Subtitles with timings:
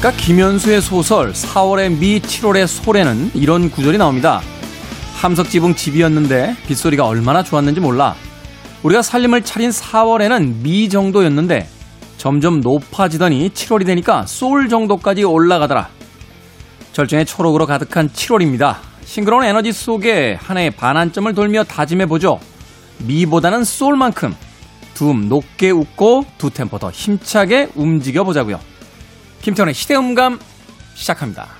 [0.00, 4.40] 작가 김현수의 소설 4월의 미 7월의 소래는 이런 구절이 나옵니다.
[5.16, 8.14] 함석지붕 집이었는데 빗소리가 얼마나 좋았는지 몰라.
[8.82, 11.68] 우리가 살림을 차린 4월에는 미 정도였는데
[12.16, 15.90] 점점 높아지더니 7월이 되니까 소울 정도까지 올라가더라.
[16.92, 18.76] 절정의 초록으로 가득한 7월입니다.
[19.04, 22.40] 싱그러운 에너지 속에 한 해의 반환점을 돌며 다짐해보죠.
[23.00, 24.34] 미보다는 소울만큼
[24.94, 28.69] 둠 높게 웃고 두 템포 더 힘차게 움직여보자고요.
[29.42, 30.38] 김태원의 시대음감
[30.94, 31.59] 시작합니다.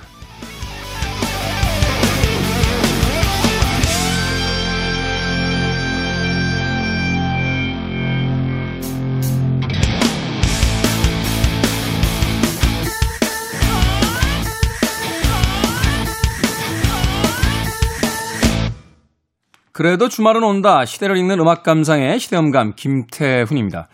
[19.81, 20.85] 그래도 주말은 온다.
[20.85, 23.87] 시대를 읽는 음악 감상의 시대음감 김태훈입니다.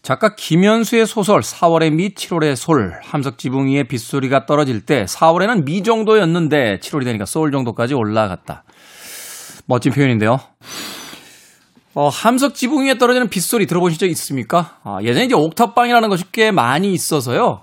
[0.00, 5.82] 작가 김현수의 소설 4월의 미 7월의 솔 함석 지붕 위에 빗소리가 떨어질 때 4월에는 미
[5.82, 8.62] 정도였는데 7월이 되니까 소울 정도까지 올라갔다.
[9.66, 10.38] 멋진 표현인데요.
[11.94, 14.78] 어, 함석 지붕 위에 떨어지는 빗소리 들어보신 적 있습니까?
[14.84, 17.62] 아, 예전에 이제 옥탑방이라는 것이 꽤 많이 있어서요.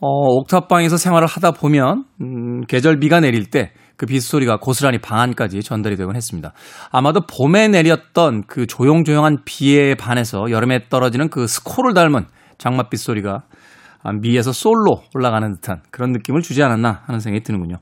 [0.00, 5.62] 어, 옥탑방에서 생활을 하다 보면 음, 계절 비가 내릴 때 그 빗소리가 고스란히 방 안까지
[5.62, 6.52] 전달이 되곤 했습니다.
[6.90, 12.26] 아마도 봄에 내렸던 그 조용조용한 비에 반해서 여름에 떨어지는 그 스코를 닮은
[12.58, 13.42] 장맛 빗소리가
[14.20, 17.76] 미에서 솔로 올라가는 듯한 그런 느낌을 주지 않았나 하는 생각이 드는군요.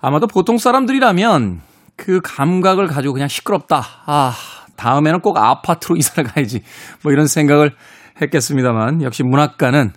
[0.00, 1.60] 아마도 보통 사람들이라면
[1.96, 3.82] 그 감각을 가지고 그냥 시끄럽다.
[4.06, 4.34] 아,
[4.76, 6.62] 다음에는 꼭 아파트로 이사를 가야지.
[7.02, 7.72] 뭐 이런 생각을
[8.20, 9.92] 했겠습니다만 역시 문학가는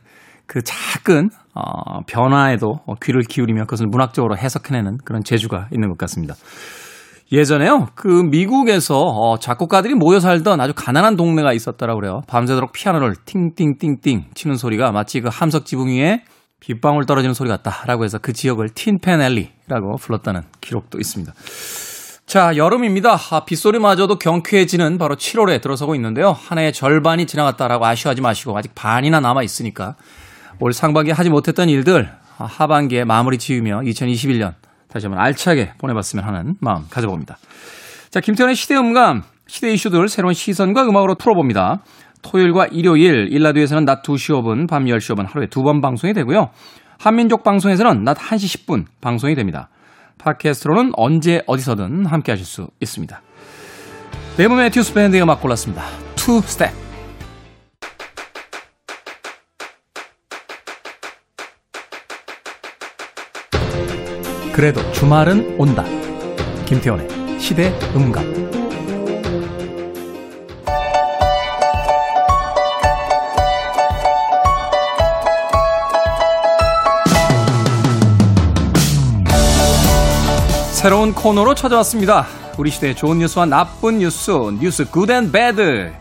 [0.45, 6.36] 그 작은 어, 변화에도 귀를 기울이며 그것을 문학적으로 해석해내는 그런 재주가 있는 것 같습니다.
[7.31, 12.21] 예전에요, 그 미국에서 어, 작곡가들이 모여 살던 아주 가난한 동네가 있었다라고 그래요.
[12.27, 16.23] 밤새도록 피아노를 팅팅팅팅 치는 소리가 마치 그 함석 지붕 위에
[16.59, 21.33] 빗방울 떨어지는 소리 같다라고 해서 그 지역을 틴펜앨리라고 불렀다는 기록도 있습니다.
[22.25, 23.17] 자, 여름입니다.
[23.31, 26.31] 아, 빗소리마저도 경쾌해지는 바로 7월에 들어서고 있는데요.
[26.31, 29.95] 한 해의 절반이 지나갔다라고 아쉬워하지 마시고 아직 반이나 남아 있으니까
[30.59, 34.53] 올 상반기에 하지 못했던 일들 하반기에 마무리 지으며 2021년
[34.87, 37.37] 다시 한번 알차게 보내봤으면 하는 마음 가져봅니다.
[38.09, 41.81] 자, 김태훈의 시대 음감, 시대 이슈들 새로운 시선과 음악으로 풀어봅니다.
[42.21, 46.49] 토요일과 일요일, 일라디오에서는 낮 2시 5분, 밤 10시 5분 하루에 두 번 방송이 되고요.
[46.98, 49.69] 한민족 방송에서는 낮 1시 10분 방송이 됩니다.
[50.17, 53.21] 팟캐스트로는 언제 어디서든 함께 하실 수 있습니다.
[54.37, 55.83] 데이브 매튜스 밴드의 음악 골랐습니다.
[56.15, 56.89] Two Step.
[64.59, 65.86] 그래도 주말은 온다.
[66.65, 68.25] 김태훈의 시대 음감.
[80.73, 82.25] 새로운 코너로 찾아왔습니다.
[82.58, 85.93] 우리 시대의 좋은 뉴스와 나쁜 뉴스, 뉴스 good and bad.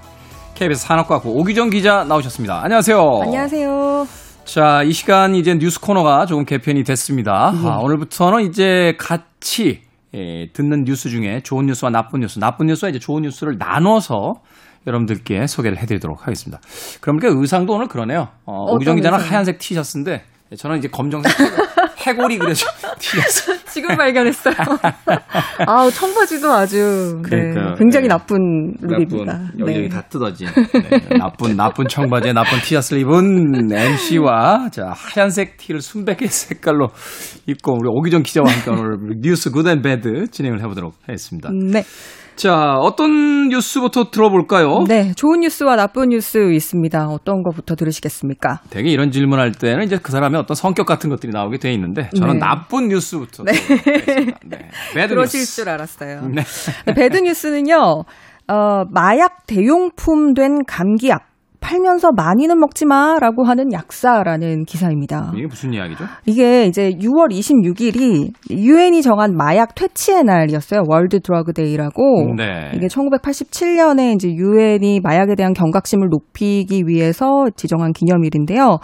[0.56, 2.64] KBS 산업과학 오기정 기자 나오셨습니다.
[2.64, 3.20] 안녕하세요.
[3.22, 4.27] 안녕하세요.
[4.48, 7.52] 자, 이 시간 이제 뉴스 코너가 조금 개편이 됐습니다.
[7.54, 7.68] 예.
[7.68, 9.82] 아, 오늘부터는 이제 같이
[10.14, 14.40] 예, 듣는 뉴스 중에 좋은 뉴스와 나쁜 뉴스, 나쁜 뉴스와 이제 좋은 뉴스를 나눠서
[14.86, 16.62] 여러분들께 소개를 해드리도록 하겠습니다.
[17.02, 18.28] 그럼 그 의상도 오늘 그러네요.
[18.46, 20.24] 어, 오기정 기자는 하얀색 티셔츠인데
[20.56, 21.30] 저는 이제 검정색
[22.06, 22.66] 해골이 그려진
[22.98, 23.52] 티셔츠.
[23.68, 24.54] 지금 발견했어요.
[25.66, 28.08] 아우 청바지도 아주 네, 그러니까, 굉장히 네.
[28.08, 28.38] 나쁜
[28.80, 29.32] 룩입니다.
[29.32, 29.78] 나쁜, 여기 네.
[29.78, 36.28] 여기 다 뜯어진 네, 나쁜 나쁜 청바지에 나쁜 티셔츠를 입은 MC와 자 하얀색 티를 순백의
[36.28, 36.88] 색깔로
[37.46, 41.50] 입고 우리 오기정 기자와 함께 오늘 뉴스 good and bad 진행을 해보도록 하겠습니다.
[41.52, 41.84] 네.
[42.38, 44.84] 자, 어떤 뉴스부터 들어볼까요?
[44.86, 47.08] 네, 좋은 뉴스와 나쁜 뉴스 있습니다.
[47.08, 48.60] 어떤 거부터 들으시겠습니까?
[48.70, 52.34] 되게 이런 질문할 때는 이제 그 사람의 어떤 성격 같은 것들이 나오게 돼 있는데 저는
[52.34, 52.38] 네.
[52.38, 53.52] 나쁜 뉴스부터 네.
[54.44, 54.70] 네.
[54.94, 55.56] bad 그러실 뉴스.
[55.56, 56.28] 줄 알았어요.
[56.28, 56.42] 네.
[56.86, 58.04] 네 bad 뉴스는요.
[58.50, 61.27] 어, 마약 대용품 된 감기약
[61.60, 65.32] 팔면서 많이는 먹지 마라고 하는 약사라는 기사입니다.
[65.34, 66.04] 이게 무슨 이야기죠?
[66.26, 70.82] 이게 이제 6월 26일이 유엔이 정한 마약 퇴치의 날이었어요.
[70.86, 72.34] World Drug Day라고.
[72.36, 72.72] 네.
[72.74, 78.78] 이게 1987년에 이제 유엔이 마약에 대한 경각심을 높이기 위해서 지정한 기념일인데요.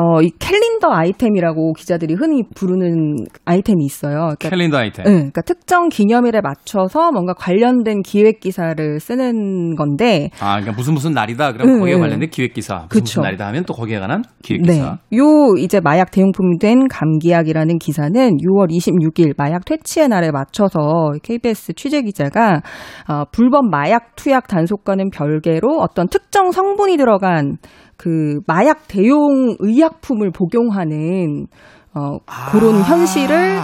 [0.00, 4.34] 어, 이 캘린더 아이템이라고 기자들이 흔히 부르는 아이템이 있어요.
[4.38, 5.04] 그러니까, 캘린더 아이템.
[5.04, 10.30] 네, 그러니까 특정 기념일에 맞춰서 뭔가 관련된 기획 기사를 쓰는 건데.
[10.38, 11.52] 아, 그러니까 무슨 무슨 날이다.
[11.52, 12.86] 그럼 네, 거기에 관련된 기획 기사.
[12.88, 14.98] 무슨, 무슨 날이다 하면 또 거기에 관한 기획 기사.
[15.10, 15.18] 네.
[15.18, 22.02] 요 이제 마약 대용품 된 감기약이라는 기사는 6월 26일 마약 퇴치의 날에 맞춰서 KBS 취재
[22.02, 22.60] 기자가
[23.08, 27.56] 어, 불법 마약 투약 단속과는 별개로 어떤 특정 성분이 들어간
[27.98, 31.46] 그 마약 대용 의약품을 복용하는
[31.94, 32.18] 어
[32.50, 32.82] 그런 아.
[32.82, 33.58] 현실을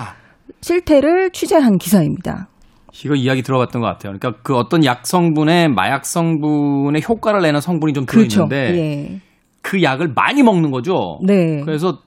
[0.61, 2.49] 실태를 취재한 기사입니다.
[3.05, 4.17] 이거 이야기 들어봤던 것 같아요.
[4.19, 8.77] 그러니까 그 어떤 약 성분에 마약 성분의 효과를 내는 성분이 좀 들어있는데 그렇죠.
[8.77, 9.21] 예.
[9.63, 11.19] 그 약을 많이 먹는 거죠.
[11.25, 11.61] 네.
[11.65, 11.99] 그래서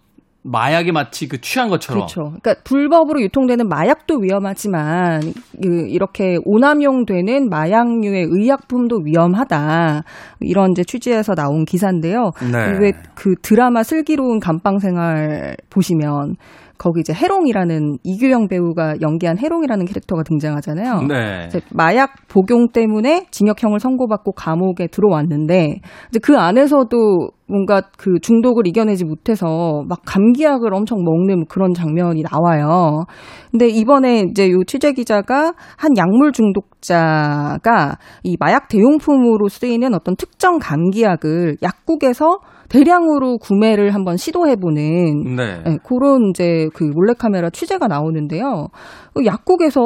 [0.49, 2.01] 마약에 마치 그 취한 것처럼.
[2.01, 2.33] 그렇죠.
[2.39, 5.21] 그러니까 불법으로 유통되는 마약도 위험하지만
[5.61, 10.03] 그 이렇게 오남용되는 마약류의 의약품도 위험하다.
[10.39, 12.31] 이런 이제 취지에서 나온 기사인데요.
[12.51, 12.79] 네.
[12.79, 16.35] 왜그 드라마 슬기로운 감방 생활 보시면
[16.77, 21.01] 거기 이제 해롱이라는 이규영 배우가 연기한 해롱이라는 캐릭터가 등장하잖아요.
[21.07, 21.49] 네.
[21.73, 25.79] 마약 복용 때문에 징역형을 선고받고 감옥에 들어왔는데
[26.09, 33.05] 이제 그 안에서도 뭔가 그 중독을 이겨내지 못해서 막 감기약을 엄청 먹는 그런 장면이 나와요.
[33.51, 40.59] 근데 이번에 이제 요 취재 기자가 한 약물 중독자가 이 마약 대용품으로 쓰이는 어떤 특정
[40.59, 45.61] 감기약을 약국에서 대량으로 구매를 한번 시도해보는 네.
[45.63, 48.67] 네, 그런 이제 그 몰래카메라 취재가 나오는데요.
[49.13, 49.81] 그 약국에서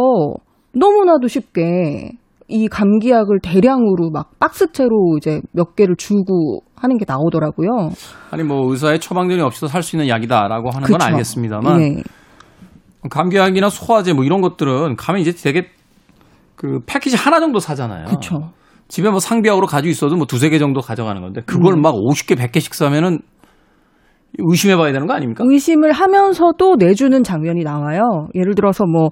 [0.73, 2.11] 너무나도 쉽게
[2.47, 7.91] 이 감기약을 대량으로 막 박스채로 이제 몇 개를 주고 하는 게 나오더라고요.
[8.31, 10.97] 아니 뭐 의사의 처방전이 없이도 살 수 있는 약이다라고 하는 그쵸.
[10.97, 12.03] 건 알겠습니다만 네.
[13.09, 15.67] 감기약이나 소화제 뭐 이런 것들은 가면 이제 되게
[16.55, 18.05] 그 패키지 하나 정도 사잖아요.
[18.05, 18.51] 그렇죠.
[18.91, 21.81] 집에 뭐 상비약으로 가지고 있어도 뭐 두세 개 정도 가져가는 건데 그걸 음.
[21.81, 23.19] 막 50개, 100개씩 사면은
[24.37, 25.45] 의심해 봐야 되는 거 아닙니까?
[25.47, 28.27] 의심을 하면서도 내주는 장면이 나와요.
[28.35, 29.09] 예를 들어서 뭐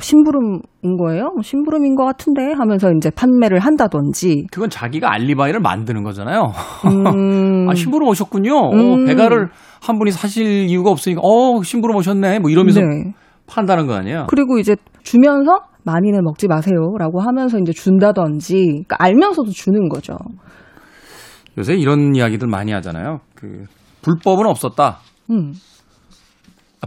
[0.00, 0.62] 심부름인
[0.98, 1.24] 거예요?
[1.34, 4.46] 뭐 심부름인 것 같은데 하면서 이제 판매를 한다든지.
[4.50, 6.52] 그건 자기가 알리바이를 만드는 거잖아요.
[6.86, 7.68] 음.
[7.68, 8.54] 아, 심부름 오셨군요.
[8.54, 9.02] 어, 음.
[9.02, 9.48] 어, 배가를
[9.82, 12.38] 한 분이 사실 이유가 없으니까 어, 심부름 오셨네.
[12.38, 13.12] 뭐 이러면서 네.
[13.46, 14.26] 판다는 거 아니에요?
[14.28, 20.14] 그리고 이제 주면서 많이는 먹지 마세요라고 하면서 이제 준다든지 그러니까 알면서도 주는 거죠.
[21.56, 23.20] 요새 이런 이야기들 많이 하잖아요.
[23.34, 23.64] 그
[24.02, 24.98] 불법은 없었다.
[25.30, 25.52] 음.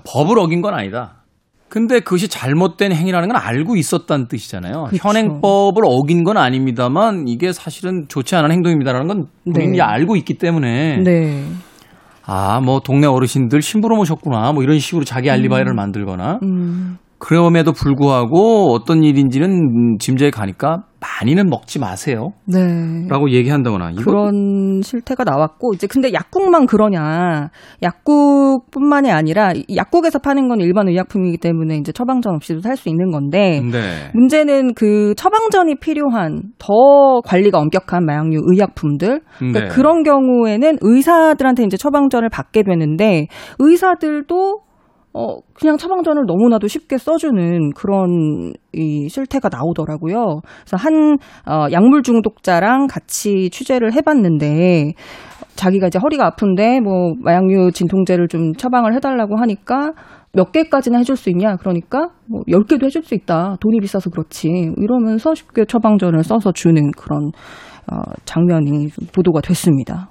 [0.05, 1.21] 법을 어긴 건 아니다.
[1.67, 4.87] 근데 그것이 잘못된 행위라는 건 알고 있었다는 뜻이잖아요.
[4.89, 5.07] 그쵸.
[5.07, 9.81] 현행법을 어긴 건 아닙니다만 이게 사실은 좋지 않은 행동입니다라는 건 본인이 네.
[9.81, 11.45] 알고 있기 때문에 네.
[12.25, 14.51] 아, 뭐 동네 어르신들 심부름 오셨구나.
[14.51, 15.75] 뭐 이런 식으로 자기 알리바이를 음.
[15.75, 16.97] 만들거나 음.
[17.21, 22.31] 그럼에도 불구하고 어떤 일인지는 짐작이 가니까 많이는 먹지 마세요.
[22.45, 23.07] 네.
[23.09, 23.91] 라고 얘기한다거나.
[24.03, 27.49] 그런 실태가 나왔고, 이제 근데 약국만 그러냐.
[27.81, 33.61] 약국뿐만이 아니라, 약국에서 파는 건 일반 의약품이기 때문에 이제 처방전 없이도 살 수 있는 건데,
[33.71, 34.11] 네.
[34.13, 39.21] 문제는 그 처방전이 필요한 더 관리가 엄격한 마약류 의약품들.
[39.37, 39.67] 그러니까 네.
[39.67, 43.27] 그런 경우에는 의사들한테 이제 처방전을 받게 되는데,
[43.59, 44.61] 의사들도
[45.13, 50.39] 어, 그냥 처방전을 너무나도 쉽게 써주는 그런 이 실태가 나오더라고요.
[50.61, 54.93] 그래서 한, 어, 약물 중독자랑 같이 취재를 해봤는데,
[55.55, 59.91] 자기가 이제 허리가 아픈데, 뭐, 마약류 진통제를 좀 처방을 해달라고 하니까,
[60.33, 61.57] 몇 개까지나 해줄 수 있냐?
[61.57, 63.57] 그러니까, 뭐, 10개도 해줄 수 있다.
[63.59, 64.47] 돈이 비싸서 그렇지.
[64.77, 67.31] 이러면서 쉽게 처방전을 써서 주는 그런,
[67.91, 70.09] 어, 장면이 보도가 됐습니다.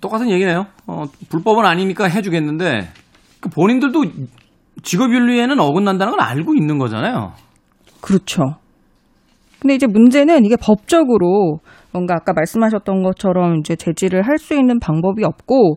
[0.00, 0.64] 똑같은 얘기네요.
[0.86, 3.03] 어, 불법은 아니니까 해주겠는데, 그
[3.48, 4.04] 본인들도
[4.82, 7.32] 직업윤리에는 어긋난다는 걸 알고 있는 거잖아요.
[8.00, 8.42] 그렇죠.
[9.60, 11.60] 근데 이제 문제는 이게 법적으로
[11.92, 15.76] 뭔가 아까 말씀하셨던 것처럼 이제 제지를 할 수 있는 방법이 없고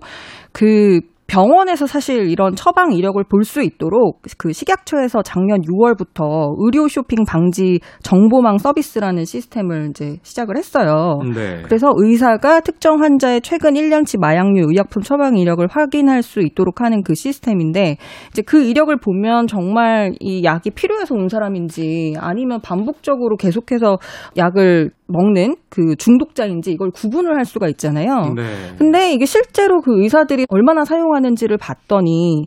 [0.51, 7.23] 그 병원에서 사실 이런 처방 이력을 볼 수 있도록 그 식약처에서 작년 6월부터 의료 쇼핑
[7.25, 11.19] 방지 정보망 서비스라는 시스템을 이제 시작을 했어요.
[11.33, 11.61] 네.
[11.63, 17.15] 그래서 의사가 특정 환자의 최근 1년치 마약류 의약품 처방 이력을 확인할 수 있도록 하는 그
[17.15, 17.97] 시스템인데
[18.31, 23.97] 이제 그 이력을 보면 정말 이 약이 필요해서 온 사람인지 아니면 반복적으로 계속해서
[24.35, 28.33] 약을 먹는 그 중독자인지 이걸 구분을 할 수가 있잖아요.
[28.35, 28.43] 네.
[28.77, 32.45] 근데 이게 실제로 그 의사들이 얼마나 사용하는지를 봤더니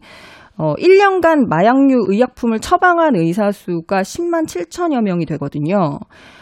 [0.57, 5.99] 어 1년간 마약류 의약품을 처방한 의사 수가 10만 7천여 명이 되거든요.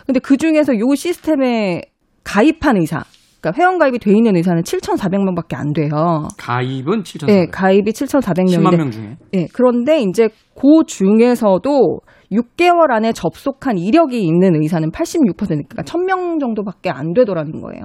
[0.06, 1.82] 근데 그 중에서 요 시스템에
[2.24, 3.04] 가입한 의사
[3.40, 6.26] 그러니까 회원 가입이 돼 있는 의사는 7,400명밖에 안 돼요.
[6.38, 7.26] 가입은 7,400명.
[7.26, 8.58] 네, 가입이 7,400명인데.
[8.58, 9.16] 10만 명 중에.
[9.32, 12.00] 네, 그런데 이제 그 중에서도
[12.32, 17.84] 6개월 안에 접속한 이력이 있는 의사는 86% 그러니까 1000명 정도밖에 안 되더라는 거예요.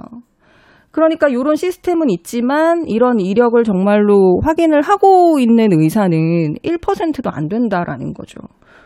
[0.90, 8.40] 그러니까 이런 시스템은 있지만 이런 이력을 정말로 확인을 하고 있는 의사는 1%도 안 된다라는 거죠.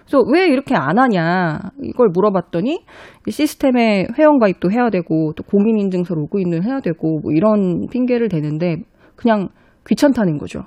[0.06, 2.80] 그래서 왜 이렇게 안 하냐 이걸 물어봤더니
[3.28, 8.76] 시스템에 회원 가입도 해야 되고 또 공인인증서 로그인을 해야 되고 뭐 이런 핑계를 대는데
[9.14, 9.48] 그냥
[9.86, 10.62] 귀찮다는 거죠.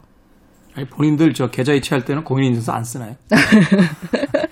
[0.75, 3.15] 아니, 본인들 저 계좌 이체할 때는 공인인증서 안 쓰나요?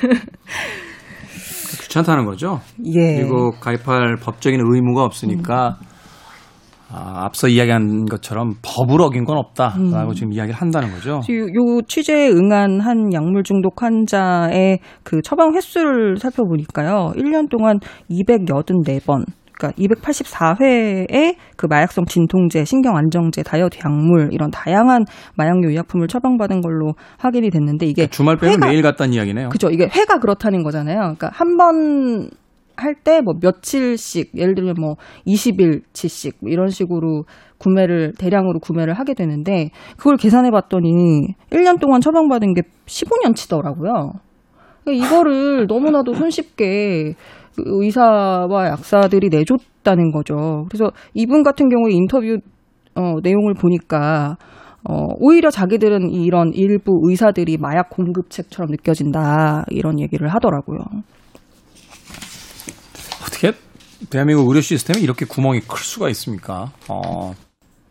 [1.82, 2.60] 귀찮다는 거죠.
[2.84, 3.16] 예.
[3.16, 5.90] 그리고 가입할 법적인 의무가 없으니까 음.
[6.92, 10.14] 아, 앞서 이야기한 것처럼 법을 어긴 건 없다라고 음.
[10.14, 11.20] 지금 이야기를 한다는 거죠.
[11.30, 17.12] 요, 요 취재에 응한 한 약물 중독 환자의 그 처방 횟수를 살펴보니까요.
[17.14, 17.78] 1년 동안
[18.10, 19.24] 284번
[19.60, 25.04] 그러니까 284회의 그 마약성 진통제, 신경 안정제, 다이어트 약물 이런 다양한
[25.36, 29.50] 마약류 의약품을 처방받은 걸로 확인이 됐는데 이게 그러니까 주말 빼면 매일 갔다는 이야기네요.
[29.50, 29.68] 그죠.
[29.68, 30.96] 이게 회가 그렇다는 거잖아요.
[30.96, 32.30] 그러니까 한번
[32.76, 34.94] 할때 뭐 며칠씩 예를 들면 뭐
[35.26, 37.24] 20일치씩 이런 식으로
[37.58, 44.12] 구매를 대량으로 구매를 하게 되는데 그걸 계산해 봤더니 1년 동안 처방받은 게 15년치더라고요.
[44.84, 47.14] 그러니까 이거를 너무나도 손쉽게
[47.58, 50.66] 의사와 약사들이 내줬다는 거죠.
[50.70, 52.38] 그래서 이분 같은 경우에 인터뷰
[52.94, 54.36] 어, 내용을 보니까
[54.88, 60.78] 어, 오히려 자기들은 이런 일부 의사들이 마약 공급책처럼 느껴진다 이런 얘기를 하더라고요.
[63.22, 63.52] 어떻게
[64.08, 66.72] 대한민국 의료 시스템에 이렇게 구멍이 클 수가 있습니까?
[66.88, 67.34] 어,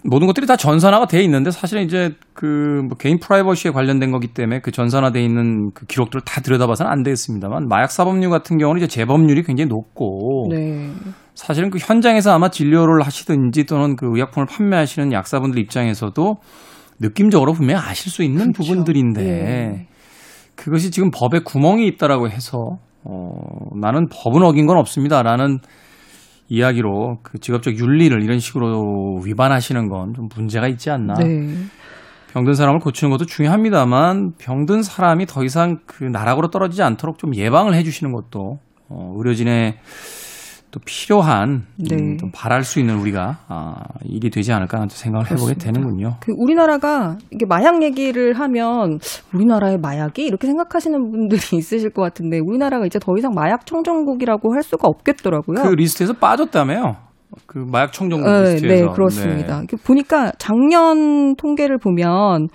[0.03, 4.61] 모든 것들이 다 전산화가 돼 있는데 사실은 이제 그 뭐 개인 프라이버시에 관련된 거기 때문에
[4.61, 9.43] 그 전산화돼 있는 그 기록들을 다 들여다봐서는 안 되겠습니다만 마약 사범류 같은 경우는 이제 재범률이
[9.43, 10.89] 굉장히 높고 네.
[11.35, 16.35] 사실은 그 현장에서 아마 진료를 하시든지 또는 그 의약품을 판매하시는 약사분들 입장에서도
[16.99, 18.63] 느낌적으로 분명히 아실 수 있는 그렇죠.
[18.63, 19.87] 부분들인데 네.
[20.55, 23.29] 그것이 지금 법에 구멍이 있다라고 해서 어,
[23.79, 25.59] 나는 법은 어긴 건 없습니다라는
[26.49, 31.13] 이야기로 그 직업적 윤리를 이런 식으로 위반하시는 건 좀 문제가 있지 않나.
[31.15, 31.53] 네.
[32.33, 37.73] 병든 사람을 고치는 것도 중요합니다만 병든 사람이 더 이상 그 나락으로 떨어지지 않도록 좀 예방을
[37.75, 39.77] 해주시는 것도 어, 의료진의
[40.71, 41.95] 또 필요한 네.
[41.95, 45.53] 음, 좀 바랄 수 있는 우리가 아, 일이 되지 않을까 하는 생각을 그렇습니다.
[45.53, 46.17] 해보게 되는군요.
[46.19, 48.99] 그 우리나라가 이게 마약 얘기를 하면
[49.33, 54.61] 우리나라의 마약이 이렇게 생각하시는 분들이 있으실 것 같은데 우리나라가 이제 더 이상 마약 청정국이라고 할
[54.63, 55.63] 수가 없겠더라고요.
[55.63, 56.95] 그 리스트에서 빠졌다며요.
[57.45, 58.85] 그 마약 청정국 네, 리스트에서.
[58.85, 59.61] 네, 그렇습니다.
[59.61, 59.77] 네.
[59.85, 62.47] 보니까 작년 통계를 보면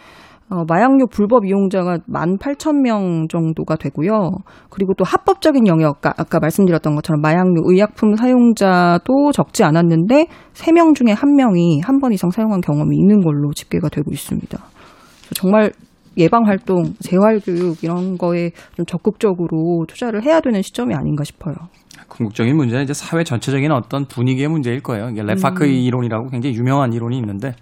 [0.51, 4.31] 어, 마약류 불법 이용자가 18,000명 정도가 되고요.
[4.71, 11.15] 그리고 또 합법적인 영역, 아까, 아까 말씀드렸던 것처럼 마약류 의약품 사용자도 적지 않았는데 3명 중에
[11.15, 14.59] 1명이 한 번 이상 사용한 경험이 있는 걸로 집계가 되고 있습니다.
[15.35, 15.73] 정말
[16.19, 21.55] 예방 활동, 재활 교육 이런 거에 좀 적극적으로 투자를 해야 되는 시점이 아닌가 싶어요.
[22.09, 25.09] 궁극적인 문제는 이제 사회 전체적인 어떤 분위기의 문제일 거예요.
[25.09, 25.71] 이게 레파크 음.
[25.71, 27.55] 이론이라고 굉장히 유명한 이론이 있는데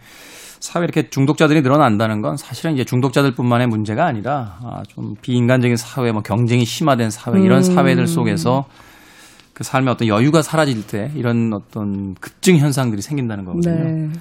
[0.62, 6.22] 사회 이렇게 중독자들이 늘어난다는 건 사실은 이제 중독자들뿐만의 문제가 아니라 아, 좀 비인간적인 사회, 뭐
[6.22, 7.62] 경쟁이 심화된 사회 이런 음.
[7.62, 8.66] 사회들 속에서
[9.54, 13.82] 그 삶의 어떤 여유가 사라질 때 이런 어떤 급증 현상들이 생긴다는 거거든요.
[13.82, 14.12] 네.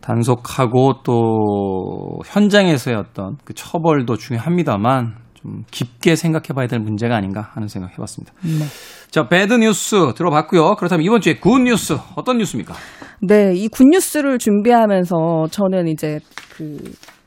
[0.00, 7.66] 단속하고 또 현장에서의 어떤 그 처벌도 중요합니다만 좀 깊게 생각해 봐야 될 문제가 아닌가 하는
[7.68, 8.32] 생각 해봤습니다.
[8.42, 8.64] 네.
[9.10, 10.76] 자, bad 뉴스 들어봤고요.
[10.76, 12.74] 그렇다면 이번 주에 good 뉴스 어떤 뉴스입니까?
[13.20, 16.18] 네, 이 good 뉴스를 준비하면서 저는 이제
[16.56, 16.78] 그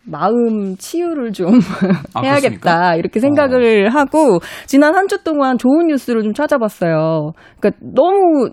[0.07, 1.47] 마음 치유를 좀
[2.13, 2.95] 아, 해야겠다?
[2.95, 3.89] 이렇게 생각을 어.
[3.99, 7.31] 하고 지난 한 주 동안 좋은 뉴스를 좀 찾아봤어요.
[7.59, 8.49] 그러니까 너무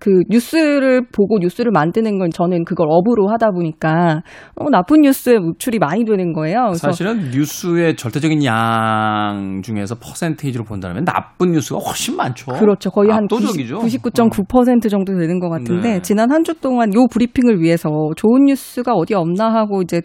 [0.00, 4.22] 그 뉴스를 보고 뉴스를 만드는 건 저는 그걸 업으로 하다 보니까
[4.54, 6.72] 어, 나쁜 뉴스에 노출이 많이 되는 거예요.
[6.74, 12.52] 사실은 뉴스의 절대적인 양 중에서 퍼센테이지로 본다면 나쁜 뉴스가 훨씬 많죠.
[12.52, 12.90] 그렇죠.
[12.90, 13.78] 거의 압도적이죠.
[13.80, 16.00] 한 99.9% 정도 되는 것 같은데 네.
[16.02, 20.02] 지난 한 주 동안 요 브리핑을 위해서 좋은 뉴스가 어디 없나 하고 이제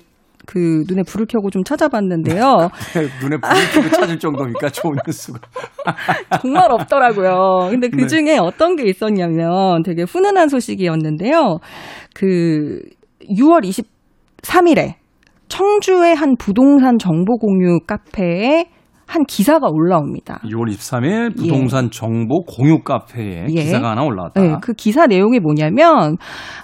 [0.49, 2.41] 그 눈에 불을 켜고 좀 찾아봤는데요.
[3.21, 5.39] 눈에 불을 켜고 찾을 정도니까 좋은 뉴스가
[6.41, 7.67] 정말 없더라고요.
[7.69, 8.07] 근데 그 네.
[8.07, 8.37] 중에 네.
[8.39, 11.59] 어떤 게 있었냐면 되게 훈훈한 소식이었는데요.
[12.15, 12.81] 그
[13.29, 13.61] 6월
[14.41, 14.95] 23일에
[15.49, 18.71] 청주의 한 부동산 정보 공유 카페에
[19.09, 20.41] 한 기사가 올라옵니다.
[20.43, 21.89] 6월 23일 부동산 예.
[21.89, 23.63] 정보 공유 카페에 예.
[23.63, 24.39] 기사가 하나 올라왔다.
[24.39, 26.17] 네, 그 기사 내용이 뭐냐면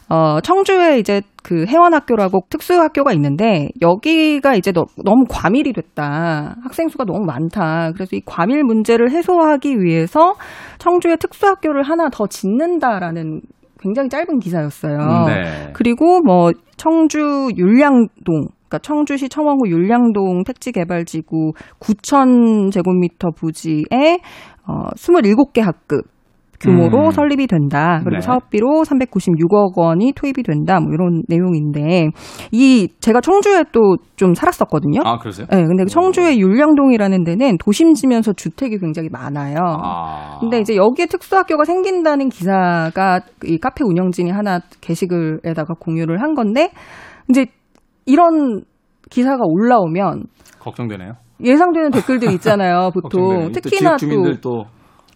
[0.09, 6.55] 어 청주에 이제 그 해원학교라고 특수학교가 있는데 여기가 이제 너, 너무 과밀이 됐다.
[6.61, 7.91] 학생 수가 너무 많다.
[7.93, 10.35] 그래서 이 과밀 문제를 해소하기 위해서
[10.77, 13.41] 청주에 특수학교를 하나 더 짓는다라는
[13.79, 15.25] 굉장히 짧은 기사였어요.
[15.27, 15.71] 네.
[15.73, 24.19] 그리고 뭐 청주 율량동 그러니까 청주시 청원구 율량동 택지개발지구 9천 제곱미터 부지에
[24.67, 26.05] 어 27개 학급
[26.59, 27.11] 규모로 음.
[27.11, 27.99] 설립이 된다.
[28.03, 28.21] 그리고 네.
[28.21, 30.79] 사업비로 396억 원이 투입이 된다.
[30.79, 32.09] 뭐 이런 내용인데
[32.51, 35.01] 이 제가 청주에 또 좀 살았었거든요.
[35.03, 35.45] 아 그러세요?
[35.51, 39.57] 네, 근데 청주의 율량동이라는 데는 도심지면서 주택이 굉장히 많아요.
[39.61, 40.37] 아.
[40.39, 46.71] 근데 이제 여기에 특수학교가 생긴다는 기사가 이 카페 운영진이 하나 게시글에다가 공유를 한 건데
[47.29, 47.47] 이제
[48.05, 48.63] 이런
[49.09, 50.25] 기사가 올라오면
[50.59, 51.13] 걱정되네요.
[51.43, 52.89] 예상되는 댓글들 있잖아요.
[52.93, 54.65] 보통 특히나 또, 또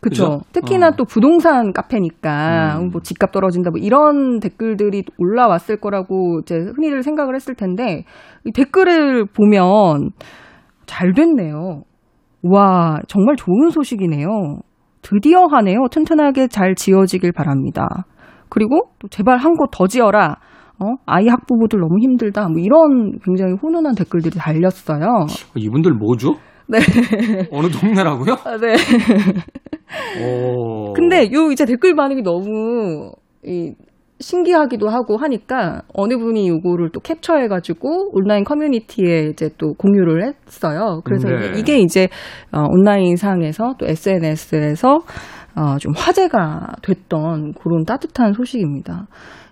[0.02, 0.42] 그렇죠.
[0.54, 0.92] 특히나 어.
[0.98, 2.90] 또 부동산 카페니까 음.
[2.92, 8.04] 뭐 집값 떨어진다 뭐 이런 댓글들이 올라왔을 거라고 이제 흔히들 생각을 했을 텐데
[8.46, 10.12] 이 댓글을 보면
[10.86, 11.84] 잘 됐네요.
[12.44, 14.28] 와, 정말 좋은 소식이네요.
[15.02, 15.88] 드디어 하네요.
[15.92, 17.86] 튼튼하게 잘 지어지길 바랍니다.
[18.50, 20.38] 그리고 또 제발 한 곳 더 지어라.
[20.80, 20.96] 어?
[21.06, 22.48] 아이 학부모들 너무 힘들다.
[22.48, 25.26] 뭐 이런 굉장히 훈훈한 댓글들이 달렸어요.
[25.56, 26.36] 이분들 뭐죠?
[26.68, 26.78] 네.
[27.52, 28.34] 어느 동네라고요?
[28.46, 28.76] 아, 네.
[30.24, 30.94] 오.
[30.94, 33.12] 근데 요 이제 댓글 반응이 너무
[33.44, 33.74] 이
[34.20, 41.02] 신기하기도 하고 하니까 어느 분이 요거를 또 캡처해가지고 온라인 커뮤니티에 이제 또 공유를 했어요.
[41.06, 41.58] 그래서 네.
[41.58, 42.10] 이게 이제
[42.52, 45.00] 어, 온라인 상에서 또 SNS에서
[45.56, 49.08] 어, 좀 화제가 됐던 그런 따뜻한 소식입니다.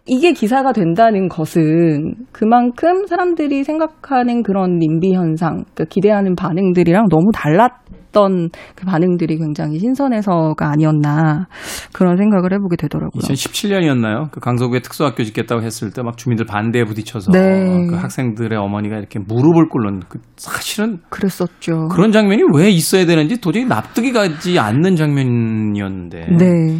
[0.07, 8.49] 이게 기사가 된다는 것은 그만큼 사람들이 생각하는 그런 님비 현상, 그러니까 기대하는 반응들이랑 너무 달랐던
[8.75, 11.47] 그 반응들이 굉장히 신선해서가 아니었나
[11.93, 13.21] 그런 생각을 해보게 되더라고요.
[13.21, 14.31] 2017년이었나요?
[14.31, 17.87] 그 강서구에 특수학교 짓겠다고 했을 때 막 주민들 반대에 부딪혀서 네.
[17.89, 21.89] 그 학생들의 어머니가 이렇게 무릎을 꿇는 그 사실은 그랬었죠.
[21.89, 26.27] 그런 장면이 왜 있어야 되는지 도저히 납득이 가지 않는 장면이었는데.
[26.37, 26.77] 네.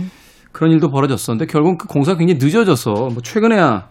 [0.52, 3.88] 그런 일도 벌어졌었는데 결국 그 공사가 굉장히 늦어져서 뭐 최근에야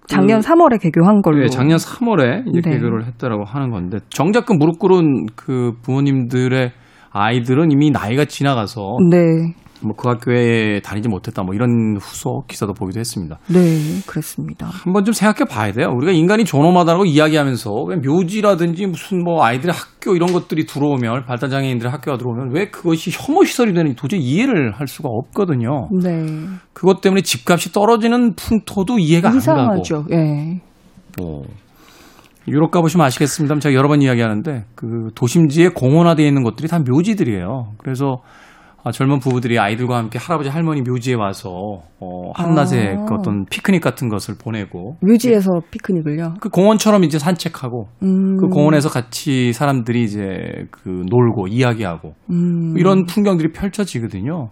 [0.00, 1.40] 그 작년 3월에 개교한 걸로.
[1.40, 2.72] 네, 작년 3월에 이제 네.
[2.72, 6.72] 개교를 했다라고 하는 건데 정작 그 무릎 꿇은 그 부모님들의
[7.10, 9.54] 아이들은 이미 나이가 지나가서 네.
[9.84, 13.38] 뭐 그 학교에 다니지 못했다 뭐 이런 후속 기사도 보기도 했습니다.
[13.48, 14.66] 네, 그렇습니다.
[14.66, 15.88] 한번 좀 생각해 봐야 돼요.
[15.94, 21.90] 우리가 인간이 존엄하다고 이야기하면서 왜 묘지라든지 무슨 뭐 아이들의 학교 이런 것들이 들어오면 발달 장애인들의
[21.90, 25.88] 학교가 들어오면 왜 그것이 혐오 시설이 되는지 도저히 이해를 할 수가 없거든요.
[26.02, 26.26] 네.
[26.72, 29.96] 그것 때문에 집값이 떨어지는 풍토도 이해가 이상하죠.
[29.96, 30.14] 안 가고.
[30.14, 30.60] 예.
[31.18, 31.44] 뭐
[32.46, 37.72] 유럽 가보시면 아시겠습니다만 제가 여러 번 이야기하는데 그 도심지에 공원화되어 있는 것들이 다 묘지들이에요.
[37.78, 38.16] 그래서
[38.86, 43.04] 아, 젊은 부부들이 아이들과 함께 할아버지 할머니 묘지에 와서 어, 한낮에 아.
[43.06, 46.34] 그 어떤 피크닉 같은 것을 보내고 묘지에서 피크닉을요?
[46.38, 48.36] 그 공원처럼 이제 산책하고 음.
[48.36, 52.74] 그 공원에서 같이 사람들이 이제 그 놀고 이야기하고 음.
[52.76, 54.50] 이런 풍경들이 펼쳐지거든요.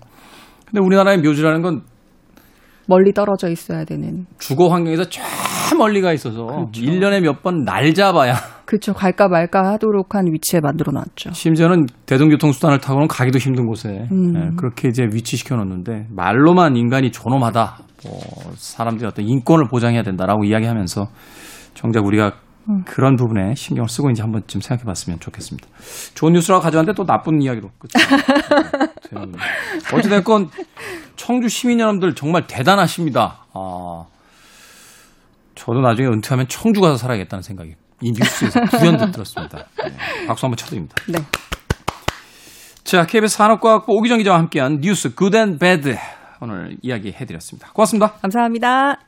[0.67, 1.83] 근데 우리나라의 묘지라는 건
[2.87, 5.23] 멀리 떨어져 있어야 되는 주거 환경에서 쫙
[5.79, 6.81] 멀리 가 있어서 그렇죠.
[6.83, 8.35] 1년에 몇 번 날 잡아야
[8.67, 8.93] 그렇죠.
[8.95, 11.33] 갈까 말까 하도록 한 위치에 만들어 놨죠.
[11.33, 14.33] 심지어는 대중교통 수단을 타고는 가기도 힘든 곳에 음.
[14.33, 17.79] 네, 그렇게 이제 위치시켜 놓는데 말로만 인간이 존엄하다.
[18.05, 18.21] 뭐
[18.57, 21.07] 사람들이 어떤 인권을 보장해야 된다라고 이야기하면서
[21.75, 22.33] 정작 우리가
[22.69, 22.85] 음.
[22.85, 25.69] 그런 부분에 신경을 쓰고 있는지 한 번쯤 생각해 봤으면 좋겠습니다.
[26.15, 27.71] 좋은 뉴스라고 가져왔는데 또 나쁜 이야기로
[29.93, 30.51] 어찌됐건
[31.17, 33.45] 청주 시민 여러분들 정말 대단하십니다.
[33.53, 34.05] 아,
[35.55, 39.67] 저도 나중에 은퇴하면 청주 가서 살아야겠다는 생각이 이 뉴스에서 구현도 들었습니다.
[39.79, 40.95] 네, 박수 한번 쳐드립니다.
[41.09, 41.19] 네.
[42.85, 45.97] 자, KBS 산업과학부 오기정 기자와 함께한 뉴스 good and bad
[46.41, 47.71] 오늘 이야기 해드렸습니다.
[47.73, 48.15] 고맙습니다.
[48.21, 48.99] 감사합니다.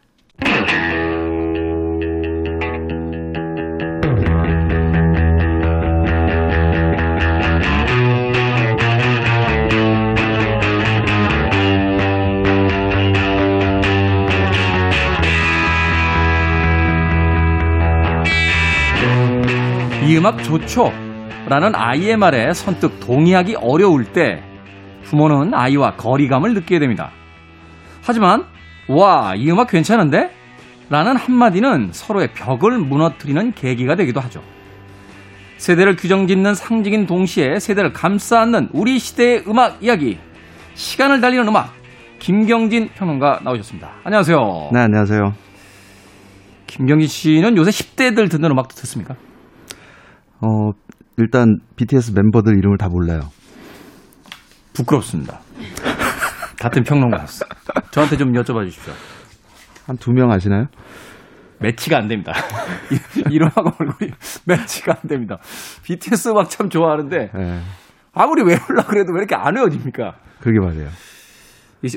[20.25, 20.91] 음악 좋죠?
[21.49, 24.43] 라는 아이의 말에 선뜻 동의하기 어려울 때
[25.05, 27.11] 부모는 아이와 거리감을 느끼게 됩니다.
[28.03, 28.47] 하지만,
[28.89, 30.31] 와, 이 음악 괜찮은데?
[30.89, 34.43] 라는 한마디는 서로의 벽을 무너뜨리는 계기가 되기도 하죠.
[35.59, 40.19] 세대를 규정 짓는 상징인 동시에 세대를 감싸 안는 우리 시대의 음악 이야기.
[40.73, 41.71] 시간을 달리는 음악.
[42.19, 43.91] 김경진 평론가 나오셨습니다.
[44.05, 44.71] 안녕하세요.
[44.73, 45.35] 네, 안녕하세요.
[46.67, 49.17] 김경진 씨는 요새 10대들 듣는 음악도 듣습니까?
[50.45, 50.73] 어,
[51.17, 53.21] 일단 BTS 멤버들 이름을 다 몰라요.
[54.75, 55.41] 부끄럽습니다.
[56.61, 57.45] 같은 평론가였어.
[57.91, 58.93] 저한테 좀 여쭤봐 주십시오.
[59.87, 60.67] 한 두 명 아시나요?
[61.61, 62.33] 매치가 안 됩니다.
[63.31, 64.11] 이름하고 얼굴이
[64.47, 65.39] 매치가 안 됩니다.
[65.85, 67.61] BTS 음악 참 좋아하는데 네.
[68.13, 70.15] 아무리 외우려 그래도 왜 이렇게 안 외워집니까?
[70.41, 70.89] 그게 맞아요.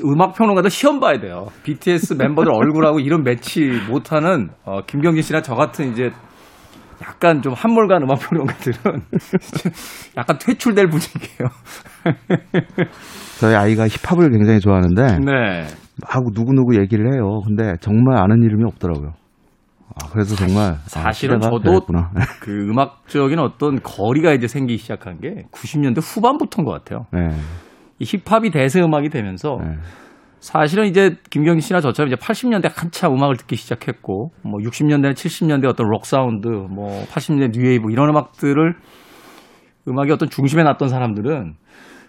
[0.04, 1.48] 음악 평론가도 시험 봐야 돼요.
[1.64, 6.10] BTS 멤버들 얼굴하고 이름 매치 못하는 어, 김경진 씨나 저 같은 이제
[7.02, 9.00] 약간 좀 한물간 음악 평론가들은
[10.16, 11.48] 약간 퇴출될 분위기예요.
[13.38, 15.66] 저희 아이가 힙합을 굉장히 좋아하는데 네.
[16.02, 17.40] 막 누구누구 얘기를 해요.
[17.46, 19.12] 근데 정말 아는 이름이 없더라고요.
[19.94, 21.80] 아, 그래서 정말 아, 사실 은 아, 저도
[22.40, 27.06] 그 음악적인 어떤 거리가 이제 생기기 시작한 게 90년대 후반부터인 것 같아요.
[27.12, 27.36] 네.
[27.98, 29.74] 이 힙합이 대세 음악이 되면서 네.
[30.40, 35.88] 사실은 이제 김경진 씨나 저처럼 이제 80년대 한참 음악을 듣기 시작했고 뭐 60년대, 70년대 어떤
[35.88, 38.74] 록 사운드, 뭐 80년대 뉴웨이브 이런 음악들을
[39.88, 41.54] 음악의 어떤 중심에 놨던 사람들은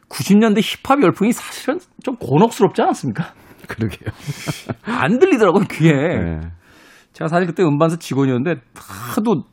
[0.10, 3.34] 90년대 힙합 열풍이 사실은 좀 곤혹스럽지 않았습니까?
[3.68, 4.10] 그러게요.
[4.84, 5.94] 안 들리더라고요, 귀에.
[5.94, 6.40] 네.
[7.14, 8.62] 제가 사실 그때 음반사 직원이었는데
[9.16, 9.44] 하도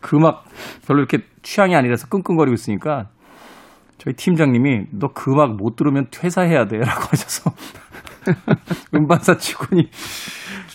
[0.00, 0.44] 그 음악
[0.86, 3.08] 별로 이렇게 취향이 아니라서 끙끙거리고 있으니까
[3.98, 7.50] 저희 팀장님이 너 그 음악 못 들으면 퇴사해야 돼라고 하셔서
[8.94, 9.88] 음반사 직원이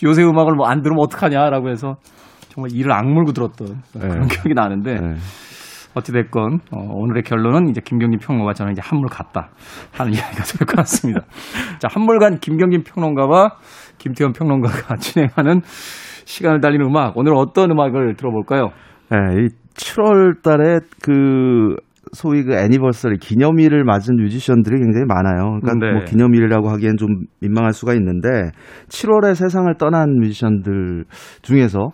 [0.04, 1.96] 요새 음악을 뭐 안 들으면 어떡하냐라고 해서
[2.48, 4.28] 정말 이를 악물고 들었던 그런 네.
[4.28, 5.14] 기억이 나는데 네.
[5.94, 9.50] 어찌됐건 어, 오늘의 결론은 이제 김경진 평론가 저는 이제 한물 갔다
[9.92, 11.20] 하는 이야기가 될 것 같습니다.
[11.78, 13.56] 자 한물간 김경진 평론가와
[13.98, 15.60] 김태현 평론가가 진행하는
[16.26, 18.70] 시간을 달리는 음악 오늘 어떤 음악을 들어볼까요?
[19.10, 21.76] 네, 이 7월 달에 그
[22.12, 25.58] 소위 그 애니버서리 기념일을 맞은 뮤지션들이 굉장히 많아요.
[25.60, 25.92] 그러니까 네.
[25.92, 27.08] 뭐 기념일이라고 하기엔 좀
[27.40, 28.28] 민망할 수가 있는데
[28.88, 31.04] 7월에 세상을 떠난 뮤지션들
[31.42, 31.90] 중에서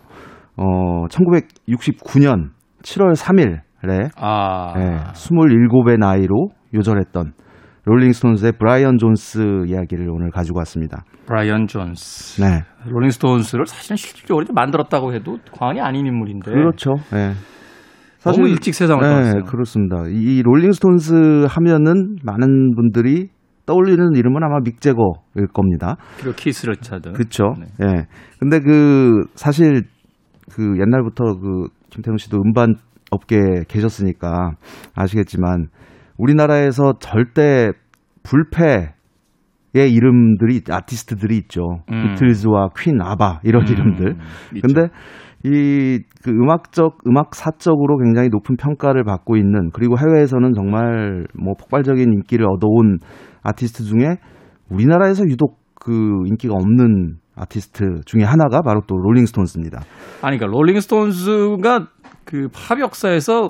[0.57, 2.49] 어 1969년
[2.83, 4.73] 7월 3일에 아.
[4.77, 7.33] 네, 27의 나이로 요절했던
[7.85, 11.03] 롤링스톤스의 브라이언 존스 이야기를 오늘 가지고 왔습니다.
[11.25, 12.41] 브라이언 존스.
[12.41, 12.61] 네.
[12.85, 16.51] 롤링스톤스를 사실은 실질적으로 만들었다고 해도 과언이 아닌 인물인데.
[16.51, 16.93] 그렇죠.
[17.11, 17.31] 네.
[18.21, 19.43] 사실, 너무 일찍 세상을 네, 떠났어요.
[19.45, 20.03] 그렇습니다.
[20.07, 23.29] 이 롤링스톤스 하면은 많은 분들이
[23.65, 25.97] 떠올리는 이름은 아마 믹 재거일 겁니다.
[26.19, 27.55] 그리고 키스 리처드 그렇죠.
[27.59, 27.65] 네.
[27.83, 28.05] 예.
[28.39, 29.83] 근데 그 사실
[30.51, 32.75] 그 옛날부터 그 김태훈 씨도 음반
[33.09, 34.51] 업계에 계셨으니까
[34.93, 35.67] 아시겠지만
[36.17, 37.71] 우리나라에서 절대
[38.21, 38.93] 불패
[39.73, 41.61] 의 이름들이 아티스트들이 있죠.
[41.89, 42.09] 음.
[42.09, 43.71] 비틀즈와 퀸, 아바 이런 음.
[43.71, 44.17] 이름들.
[44.61, 44.89] 근데
[45.45, 52.13] 이 그 음악적 음악 사적으로 굉장히 높은 평가를 받고 있는 그리고 해외에서는 정말 뭐 폭발적인
[52.13, 52.99] 인기를 얻어온
[53.41, 54.17] 아티스트 중에
[54.69, 55.91] 우리나라에서 유독 그
[56.27, 59.79] 인기가 없는 아티스트 중에 하나가 바로 또 롤링스톤스입니다.
[60.21, 61.87] 아니 그러니까 롤링스톤스가
[62.25, 63.49] 그 팝 역사에서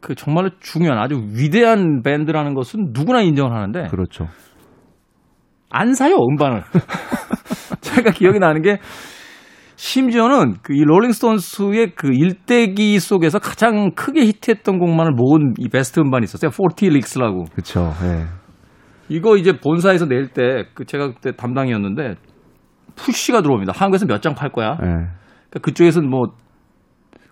[0.00, 4.26] 그 정말로 중요한 아주 위대한 밴드라는 것은 누구나 인정을 하는데 그렇죠.
[5.70, 6.62] 안 사요 음반을.
[7.82, 8.78] 제가 기억이 나는 게
[9.84, 16.24] 심지어는 그 이 롤링스톤스의 그 일대기 속에서 가장 크게 히트했던 곡만을 모은 이 베스트 음반이
[16.24, 16.50] 있었어요.
[16.50, 17.44] 40 릭스라고.
[17.52, 17.90] 그렇죠.
[18.02, 18.26] 네.
[19.08, 22.16] 이거 이제 본사에서 낼 때 그 제가 그때 담당이었는데
[22.94, 23.72] 푸시가 들어옵니다.
[23.74, 24.72] 한국에서 몇 장 팔 거야.
[24.72, 24.86] 네.
[24.86, 26.26] 그러니까 그쪽에서는 뭐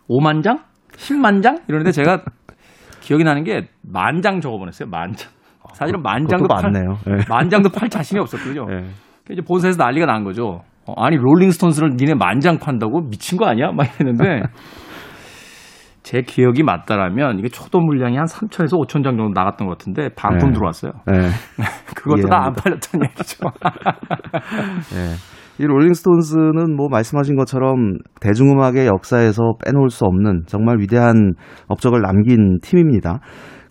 [0.09, 0.61] 5만 장?
[0.97, 1.59] 10만 장?
[1.69, 2.23] 이러는데 제가
[3.03, 4.89] 기억이 나는 게 만 장 적어보냈어요.
[4.89, 5.31] 만 장.
[5.75, 6.81] 사실은 만 장도 팔, 네.
[7.29, 8.65] 만 장도 팔 자신이 없었거든요.
[8.65, 8.89] 네.
[9.31, 10.63] 이제 본사에서 난리가 난 거죠.
[10.89, 13.71] 어, 아니 롤링스톤스를 니네 만장 판다고 미친 거 아니야?
[13.73, 14.43] 막 이랬는데
[16.03, 20.51] 제 기억이 맞다라면 이게 초도 물량이 한 3천에서 5천 장 정도 나갔던 것 같은데 반품
[20.51, 20.55] 네.
[20.55, 20.93] 들어왔어요.
[21.07, 21.29] 네.
[21.95, 23.39] 그것도 다 안 팔렸다는 얘기죠.
[24.95, 25.15] 네.
[25.59, 31.35] 이 롤링스톤스는 뭐 말씀하신 것처럼 대중음악의 역사에서 빼놓을 수 없는 정말 위대한
[31.67, 33.21] 업적을 남긴 팀입니다.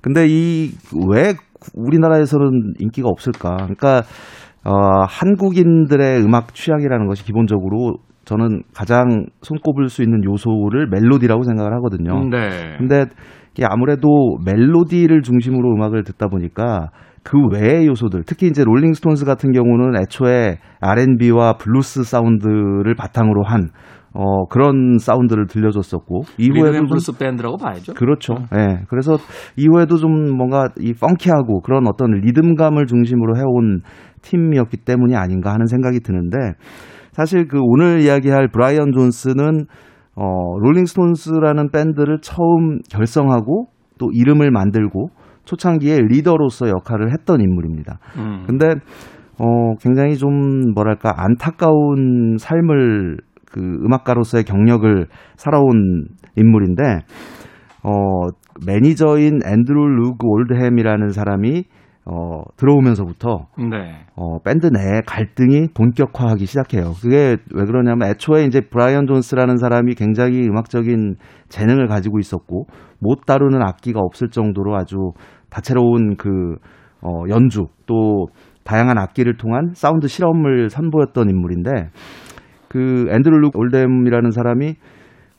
[0.01, 0.71] 근데 이
[1.09, 1.33] 왜
[1.73, 3.55] 우리나라에서는 인기가 없을까?
[3.55, 4.03] 그러니까
[4.63, 12.27] 어, 한국인들의 음악 취향이라는 것이 기본적으로 저는 가장 손꼽을 수 있는 요소를 멜로디라고 생각을 하거든요.
[12.29, 12.75] 네.
[12.77, 13.05] 근데
[13.53, 16.89] 이게 아무래도 멜로디를 중심으로 음악을 듣다 보니까
[17.23, 23.69] 그 외의 요소들, 특히 이제 롤링스톤스 같은 경우는 애초에 R&B와 블루스 사운드를 바탕으로 한
[24.13, 27.93] 어, 그런 사운드를 들려줬었고 이후에도 블루스 밴드라고 봐야죠.
[27.93, 28.35] 그렇죠.
[28.53, 28.57] 예.
[28.57, 28.83] 네.
[28.89, 29.17] 그래서
[29.57, 33.81] 이후에도 좀 뭔가 이 펑키하고 그런 어떤 리듬감을 중심으로 해온
[34.21, 36.37] 팀이었기 때문이 아닌가 하는 생각이 드는데
[37.11, 39.65] 사실 그 오늘 이야기할 브라이언 존스는
[40.15, 43.67] 어, 롤링스톤스라는 밴드를 처음 결성하고
[43.99, 45.09] 또 이름을 만들고
[45.45, 47.99] 초창기에 리더로서 역할을 했던 인물입니다.
[48.17, 48.43] 음.
[48.45, 48.67] 근데
[49.39, 53.17] 어, 굉장히 좀 뭐랄까 안타까운 삶을
[53.51, 56.83] 그 음악가로서의 경력을 살아온 인물인데
[57.83, 58.27] 어,
[58.65, 61.63] 매니저인 앤드루 루그 올드햄이라는 사람이
[62.09, 64.05] 어, 들어오면서부터 네.
[64.15, 66.93] 어, 밴드 내 갈등이 본격화하기 시작해요.
[67.01, 71.15] 그게 왜 그러냐면 애초에 이제 브라이언 존스라는 사람이 굉장히 음악적인
[71.49, 72.67] 재능을 가지고 있었고
[72.99, 74.95] 못 다루는 악기가 없을 정도로 아주
[75.49, 76.55] 다채로운 그
[77.01, 78.27] 어, 연주 또
[78.63, 81.89] 다양한 악기를 통한 사운드 실험을 선보였던 인물인데
[82.69, 84.75] 그 앤드루 루그 올드햄이라는 사람이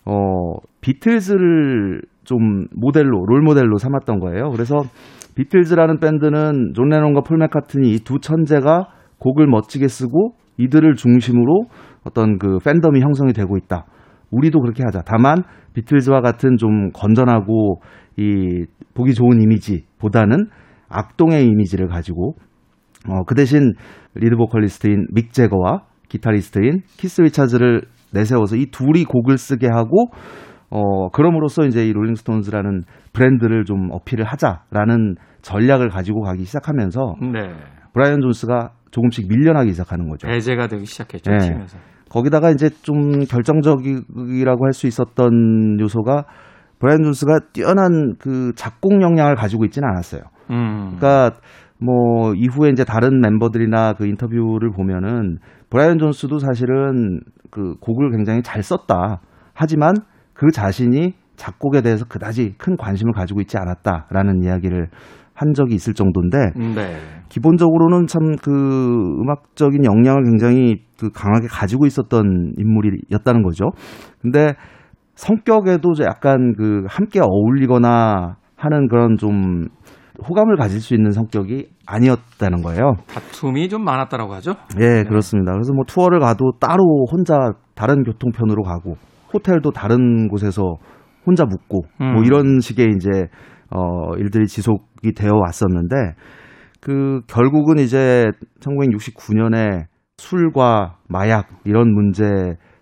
[0.04, 4.50] 어 비틀즈를 좀 모델로 롤 모델로 삼았던 거예요.
[4.50, 4.76] 그래서
[5.38, 11.66] 비틀즈라는 밴드는 존 레논과 폴 맥카트니 이 두 천재가 곡을 멋지게 쓰고 이들을 중심으로
[12.02, 13.86] 어떤 그 팬덤이 형성이 되고 있다.
[14.32, 15.02] 우리도 그렇게 하자.
[15.06, 17.80] 다만 비틀즈와 같은 좀 건전하고
[18.16, 20.48] 이 보기 좋은 이미지보다는
[20.88, 22.34] 악동의 이미지를 가지고
[23.08, 23.74] 어, 그 대신
[24.16, 30.10] 리드 보컬리스트인 믹 재거와 기타리스트인 키스 리차즈를 내세워서 이 둘이 곡을 쓰게 하고
[30.70, 37.52] 어, 그럼으로써 이제 이 롤링스톤즈라는 브랜드를 좀 어필을 하자라는 전략을 가지고 가기 시작하면서 네.
[37.94, 40.26] 브라이언 존스가 조금씩 밀려나기 시작하는 거죠.
[40.26, 41.30] 배제가 되기 시작했죠.
[41.30, 41.38] 네.
[41.38, 41.78] 팀에서.
[42.10, 46.24] 거기다가 이제 좀 결정적이라고 할 수 있었던 요소가
[46.78, 50.22] 브라이언 존스가 뛰어난 그 작곡 역량을 가지고 있지는 않았어요.
[50.50, 50.96] 음.
[50.96, 51.32] 그러니까
[51.80, 55.38] 뭐 이후에 이제 다른 멤버들이나 그 인터뷰를 보면은
[55.70, 59.20] 브라이언 존스도 사실은 그 곡을 굉장히 잘 썼다.
[59.54, 59.94] 하지만
[60.38, 64.88] 그 자신이 작곡에 대해서 그다지 큰 관심을 가지고 있지 않았다라는 이야기를
[65.34, 66.96] 한 적이 있을 정도인데 네.
[67.28, 68.50] 기본적으로는 참 그
[69.20, 73.70] 음악적인 역량을 굉장히 그 강하게 가지고 있었던 인물이었다는 거죠.
[74.22, 74.54] 근데
[75.16, 79.64] 성격에도 약간 그 함께 어울리거나 하는 그런 좀
[80.28, 82.94] 호감을 가질 수 있는 성격이 아니었다는 거예요.
[83.08, 84.54] 다툼이 좀 많았다라고 하죠?
[84.80, 85.04] 예, 네.
[85.04, 85.52] 그렇습니다.
[85.52, 88.96] 그래서 뭐 투어를 가도 따로 혼자 다른 교통편으로 가고
[89.32, 90.76] 호텔도 다른 곳에서
[91.26, 92.14] 혼자 묵고 뭐 음.
[92.14, 93.10] 뭐 이런 식의 이제
[93.70, 96.14] 어 일들이 지속이 되어 왔었는데
[96.80, 98.26] 그 결국은 이제
[98.60, 99.86] 1969년에
[100.16, 102.24] 술과 마약 이런 문제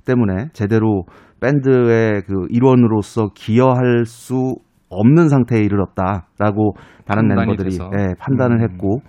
[0.05, 1.05] 때문에 제대로
[1.41, 4.57] 밴드의 그 일원으로서 기여할 수
[4.89, 8.63] 없는 상태에 이르렀다라고 다른 멤버들이 예, 판단을 음.
[8.63, 9.01] 했고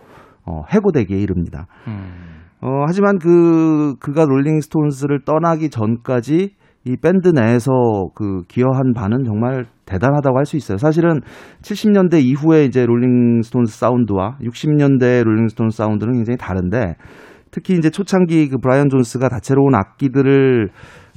[0.46, 1.68] 어, 해고되기에 이릅니다.
[1.88, 2.28] 음.
[2.62, 6.56] 어, 하지만 그 그가 롤링스톤스를 떠나기 전까지
[6.88, 7.72] 이 밴드 내에서
[8.16, 10.78] 그 기여한 바는 정말 대단하다고 할 수 있어요.
[10.78, 11.20] 사실은
[11.62, 16.96] 70년대 이후에 이제 롤링스톤스 사운드와 60년대 롤링스톤스 사운드는 굉장히 다른데
[17.52, 20.70] 특히 이제 초창기 그 브라이언 존스가 다채로운 악기들을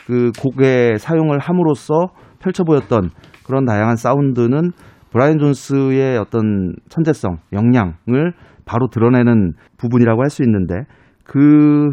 [0.06, 2.08] 그 곡에 사용을 함으로써
[2.40, 3.10] 펼쳐 보였던
[3.44, 4.72] 그런 다양한 사운드는
[5.12, 8.32] 브라이언 존스의 어떤 천재성, 역량을
[8.64, 10.74] 바로 드러내는 부분이라고 할 수 있는데
[11.24, 11.90] 그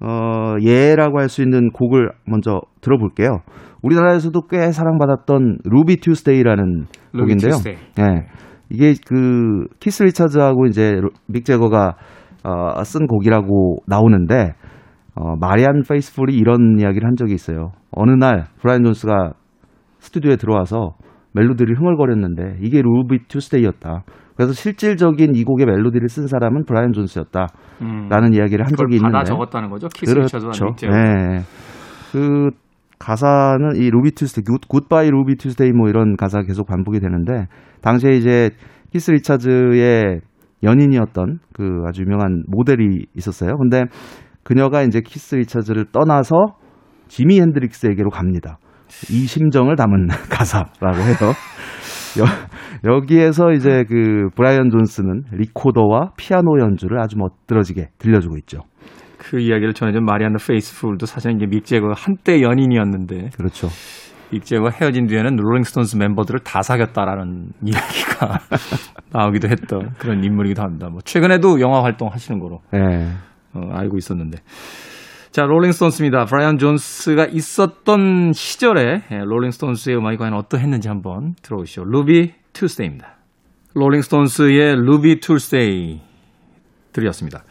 [0.00, 3.40] 어, 예라고 할 수 있는 곡을 먼저 들어볼게요.
[3.82, 7.52] 우리나라에서도 꽤 사랑받았던 Ruby Tuesday라는 곡인데요.
[7.66, 8.02] 예.
[8.02, 8.26] 네.
[8.70, 11.96] 이게 그 키스 리차즈하고 이제 믹 재거가
[12.44, 14.52] 어, 쓴 곡이라고 나오는데
[15.14, 17.72] 어, 마리안 페이스풀이 이런 이야기를 한 적이 있어요.
[17.90, 19.32] 어느 날 브라이언 존스가
[19.98, 20.94] 스튜디오에 들어와서
[21.32, 24.04] 멜로디를 흥얼거렸는데 이게 Ruby Tuesday였다.
[24.38, 27.48] 그래서 실질적인 이 곡의 멜로디를 쓴 사람은 브라이언 존스였다라는
[27.82, 28.32] 음.
[28.32, 29.88] 이야기를 한 적이 있는데 받아 적었다는 거죠.
[29.88, 30.86] 키스 그렇죠.
[30.86, 31.40] 네.
[32.12, 32.50] 그
[33.00, 37.48] 가사는 이 Ruby Tuesday, goodbye Ruby Tuesday 뭐 이런 가사가 계속 반복이 되는데
[37.82, 38.50] 당시에 이제
[38.92, 40.20] 키스 리차즈의
[40.62, 43.56] 연인이었던 그 아주 유명한 모델이 있었어요.
[43.56, 43.86] 근데
[44.44, 46.54] 그녀가 이제 키스 리차즈를 떠나서
[47.08, 48.58] 지미 헨드릭스에게로 갑니다.
[49.10, 51.32] 이 심정을 담은 가사라고 해요.
[52.18, 58.62] 여, 여기에서 이제 그 브라이언 존스는 리코더와 피아노 연주를 아주 멋들어지게 들려주고 있죠.
[59.18, 63.30] 그 이야기를 전해준 마리안느 페이스풀도 사실은 이제 믹 재거 한때 연인이었는데.
[63.36, 63.68] 그렇죠.
[64.30, 68.38] 믹 재거 헤어진 뒤에는 롤링스톤스 멤버들을 다 사귀었다라는 이야기가
[69.12, 70.88] 나오기도 했던 그런 인물이기도 합니다.
[70.90, 73.10] 뭐 최근에도 영화 활동 하시는 거로 네.
[73.54, 74.38] 어, 알고 있었는데.
[75.30, 76.24] 자, 롤링스톤스입니다.
[76.24, 81.84] 브라이언 존스가 있었던 시절에 예, 롤링스톤스의 음악이 과연 어떠했는지 한번 들어보시죠.
[81.84, 83.16] Ruby Tuesday입니다.
[83.74, 86.00] 롤링스톤스의 Ruby Tuesday
[86.92, 87.44] 들렸습니다.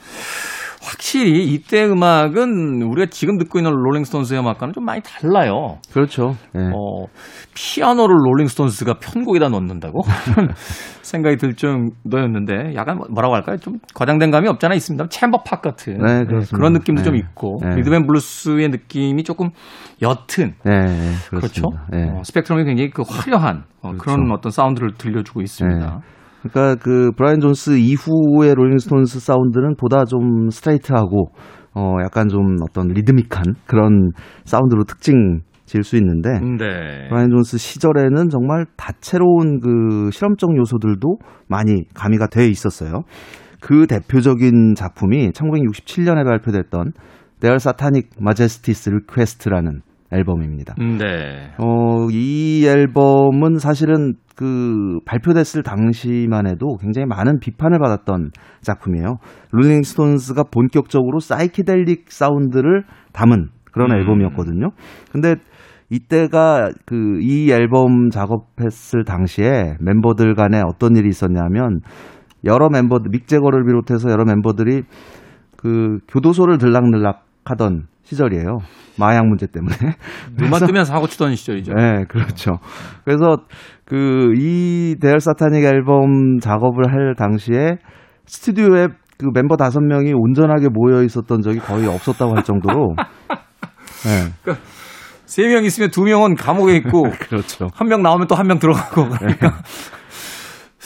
[0.87, 5.79] 확실히 이때 음악은 우리가 지금 듣고 있는 롤링스톤스의 음악과는 좀 많이 달라요.
[5.91, 6.37] 그렇죠.
[6.53, 6.61] 네.
[6.73, 7.07] 어,
[7.53, 10.03] 피아노를 롤링스톤스가 편곡에다 넣는다고
[11.03, 13.57] 생각이 들 정도였는데 약간 뭐라고 할까요?
[13.57, 15.07] 좀 과장된 감이 없잖아 있습니다.
[15.09, 17.05] chamber pop 같은 네, 네, 그런 느낌도 네.
[17.05, 17.75] 좀 있고 네.
[17.75, 19.49] 리듬 앤 블루스의 느낌이 조금
[20.01, 20.71] 옅은 네,
[21.29, 21.67] 그렇죠.
[21.67, 24.03] 어, 스펙트럼이 굉장히 그 화려한 어, 그렇죠.
[24.03, 26.01] 그런 어떤 사운드를 들려주고 있습니다.
[26.41, 31.31] 그러니까 그 브라이언 존스 이후의 롤링스톤스 사운드는 보다 좀 스트레이트하고
[31.73, 34.11] 어 약간 좀 어떤 rhythmic한 그런
[34.45, 37.07] 사운드로 특징 질수 있는데 네.
[37.09, 43.03] 브라이언 존스 시절에는 정말 다채로운 그 실험적 요소들도 많이 가미가 돼 있었어요.
[43.59, 46.93] 그 대표적인 작품이 1967년에 발표됐던
[47.41, 50.75] Their Satanic Majesty's Request라는 앨범입니다.
[50.77, 51.51] 네.
[51.57, 59.17] 어, 이 앨범은 사실은 그 발표됐을 당시만 해도 굉장히 많은 비판을 받았던 작품이에요.
[59.51, 63.97] 롤링스톤스가 본격적으로 사이키델릭 사운드를 담은 그런 음.
[63.97, 64.69] 앨범이었거든요.
[65.11, 65.35] 근데
[65.89, 71.81] 이때가 그 이 앨범 작업했을 당시에 멤버들 간에 어떤 일이 있었냐면
[72.45, 74.83] 여러 멤버들 믹제거를 비롯해서 여러 멤버들이
[75.57, 78.59] 그 교도소를 들락날락 하던 시절이에요.
[78.99, 79.75] 마약 문제 때문에.
[80.37, 81.73] 눈만 뜨면 사고 치던 시절이죠.
[81.73, 82.59] 네, 그렇죠.
[83.05, 83.37] 그래서
[83.85, 87.77] 그 이 데얼 사타닉 앨범 작업을 할 당시에
[88.25, 92.95] 스튜디오에 그 멤버 다섯 명이 온전하게 모여 있었던 적이 거의 없었다고 할 정도로.
[94.05, 94.31] 네.
[94.41, 94.63] 그러니까
[95.25, 97.67] 세명 있으면 두 명은 감옥에 있고 그렇죠.
[97.73, 99.61] 한 명 나오면 또 한 명 들어가고 그러니까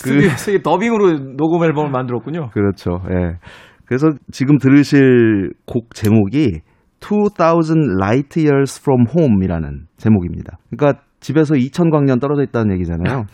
[0.04, 2.50] 그 세계 더빙으로 녹음 앨범을 만들었군요.
[2.50, 3.00] 그렇죠.
[3.12, 3.38] 예.
[3.86, 6.62] 그래서 지금 들으실 곡 제목이
[7.02, 10.58] 2000 Light Years from Home이라는 제목입니다.
[10.70, 13.26] 그러니까 집에서 2000광년 떨어져 있다는 얘기잖아요.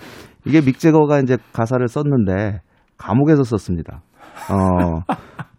[0.45, 2.62] 이게 믹제거가 이제 가사를 썼는데
[2.97, 4.01] 감옥에서 썼습니다.
[4.49, 5.01] 어,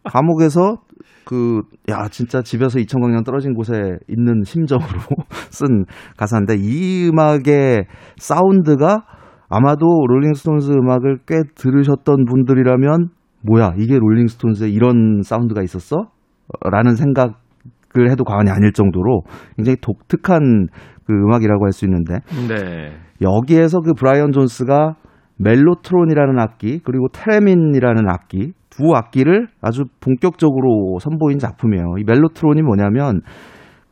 [0.05, 0.79] 감옥에서
[1.25, 4.87] 그, 야, 진짜 집에서 2000광년 떨어진 곳에 있는 심정으로
[5.51, 5.85] 쓴
[6.17, 7.85] 가사인데 이 음악의
[8.17, 9.05] 사운드가
[9.51, 13.11] 아마도 롤링스톤스 음악을 꽤 들으셨던 분들이라면
[13.43, 15.97] 뭐야, 이게 롤링스톤스에 이런 사운드가 있었어?
[16.71, 17.41] 라는 생각
[17.97, 19.23] 을 해도 과언이 아닐 정도로
[19.57, 20.69] 굉장히 독특한
[21.07, 22.93] 그 음악이라고 할 수 있는데 네.
[23.23, 24.97] 여기에서 그 브라이언 존스가
[25.39, 31.95] Mellotron이라는 악기 그리고 theremin이라는 악기 두 악기를 아주 본격적으로 선보인 작품이에요.
[31.99, 33.23] 이 Mellotron이 뭐냐면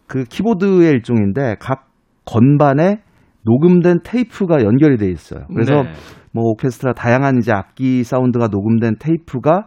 [0.07, 1.89] 그 키보드의 일종인데 각
[2.25, 3.01] 건반에
[3.45, 5.47] 녹음된 테이프가 연결이 돼 있어요.
[5.49, 5.93] 그래서 네.
[6.33, 9.67] 뭐 오케스트라 다양한 이제 악기 사운드가 녹음된 테이프가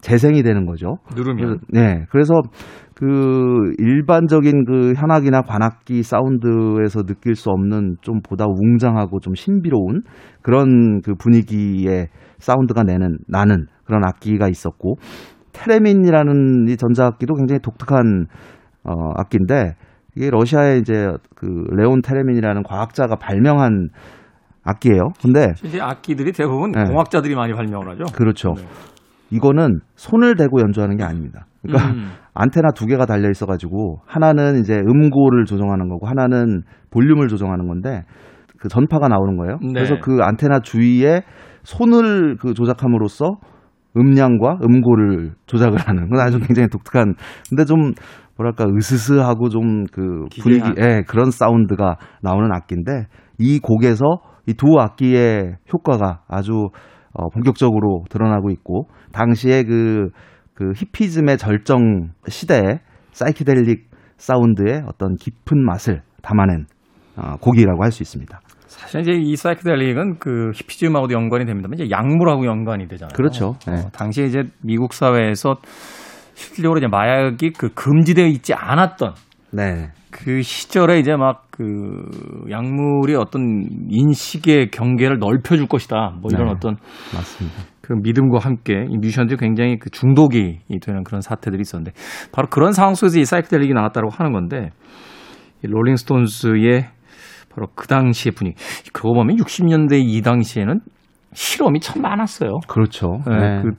[0.00, 0.98] 재생이 되는 거죠.
[1.16, 1.36] 누르면.
[1.36, 2.04] 그래서, 네.
[2.10, 2.34] 그래서
[2.94, 10.02] 그 일반적인 그 현악이나 관악기 사운드에서 느낄 수 없는 좀 보다 웅장하고 좀 신비로운
[10.42, 14.96] 그런 그 분위기의 사운드가 내는 나는 그런 악기가 있었고
[15.52, 18.26] 테레민이라는 이 전자악기도 굉장히 독특한
[18.84, 19.74] 어 악기인데
[20.16, 23.88] 이게 러시아의 이제 그 레온 테레민이라는 과학자가 발명한
[24.62, 25.08] 악기예요.
[25.20, 26.84] 근데 이제 악기들이 대부분 네.
[26.84, 28.04] 공학자들이 많이 발명을 하죠.
[28.14, 28.54] 그렇죠.
[28.56, 28.64] 네.
[29.30, 31.46] 이거는 손을 대고 연주하는 게 아닙니다.
[31.64, 32.10] 그러니까 음.
[32.34, 38.02] 안테나 두 개가 달려 있어가지고 하나는 이제 음고를 조정하는 거고 하나는 볼륨을 조정하는 건데
[38.58, 39.58] 그 전파가 나오는 거예요.
[39.62, 39.72] 네.
[39.72, 41.22] 그래서 그 안테나 주위에
[41.62, 43.38] 손을 그 조작함으로써
[43.96, 47.14] 음량과 음고를 조작을 하는 건 아주 굉장히 독특한
[47.48, 47.92] 근데 좀
[48.36, 53.06] 뭐랄까 으스스하고 좀 그 분위기 예 그런 사운드가 나오는 악기인데
[53.38, 54.04] 이 곡에서
[54.46, 56.68] 이 두 악기의 효과가 아주
[57.14, 60.10] 어, 본격적으로 드러나고 있고 당시에 그,
[60.54, 62.80] 그 히피즘의 절정 시대에
[63.12, 66.66] 사이키델릭 사운드의 어떤 깊은 맛을 담아낸
[67.16, 68.40] 어, 곡이라고 할 수 있습니다.
[68.66, 73.14] 사실 이제 이 사이키델릭은 그 히피즘하고도 연관이 됩니다만 이제 약물하고 연관이 되잖아요.
[73.14, 73.54] 그렇죠.
[73.66, 73.74] 네.
[73.74, 75.56] 어, 당시에 이제 미국 사회에서
[76.34, 79.12] 실질적으로 이제 마약이 그 금지되어 있지 않았던
[79.52, 79.90] 네.
[80.10, 82.02] 그 시절에 이제 막 그
[82.50, 86.16] 약물이 어떤 인식의 경계를 넓혀줄 것이다.
[86.20, 86.52] 뭐 이런 네.
[86.52, 86.76] 어떤
[87.14, 87.62] 맞습니다.
[87.84, 91.92] 그 믿음과 함께 이 뮤지션들이 굉장히 그 중독이 되는 그런 사태들이 있었는데
[92.32, 94.70] 바로 그런 상황 속에서 이 사이키델릭이 나왔다고 하는 건데
[95.62, 96.86] 이 롤링스톤스의
[97.50, 98.56] 바로 그 당시의 분위기.
[98.94, 100.80] 그거 보면 60년대 이 당시에는
[101.34, 102.60] 실험이 참 많았어요.
[102.68, 103.18] 그렇죠.
[103.26, 103.36] 네.
[103.38, 103.62] 네.
[103.62, 103.70] 그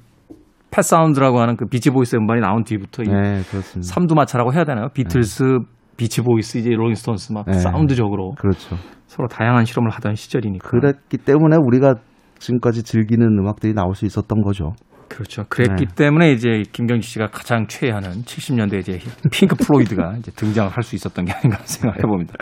[0.69, 3.81] Pet Sounds라고 하는 그 비치보이스 음반이 나온 뒤부터 네, 그렇습니다.
[3.81, 4.89] 삼두마차라고 해야 되나요?
[4.93, 5.57] 비틀스, 네.
[5.97, 7.53] 비치보이스, 이제 롤링스톤스 막 네.
[7.53, 8.75] 사운드적으로 그렇죠.
[9.07, 10.69] 서로 다양한 실험을 하던 시절이니까.
[10.69, 11.95] 그랬기 때문에 우리가
[12.39, 14.73] 지금까지 즐기는 음악들이 나올 수 있었던 거죠.
[15.07, 15.45] 그렇죠.
[15.49, 15.95] 그랬기 네.
[15.95, 18.99] 때문에 이제 김경진 씨가 가장 최애하는 70년대 이제
[19.31, 22.33] 핑크 플로이드가 이제 등장을 할 수 있었던 게 아닌가 생각해 봅니다.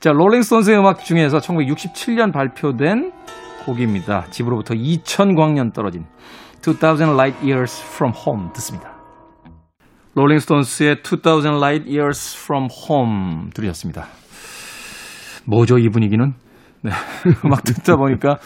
[0.00, 3.12] 자, 롤링스톤스의 음악 중에서 1967년 발표된
[3.64, 4.26] 곡입니다.
[4.30, 6.04] 집으로부터 2000광년 떨어진
[6.66, 8.94] 2000 Light Years from Home 듣습니다.
[10.14, 14.06] 롤링스톤스의 2000 Light Years from Home 들으셨습니다.
[15.46, 16.34] 뭐죠 이 분위기는?
[16.84, 16.90] 네.
[17.44, 18.36] 음악 듣다 보니까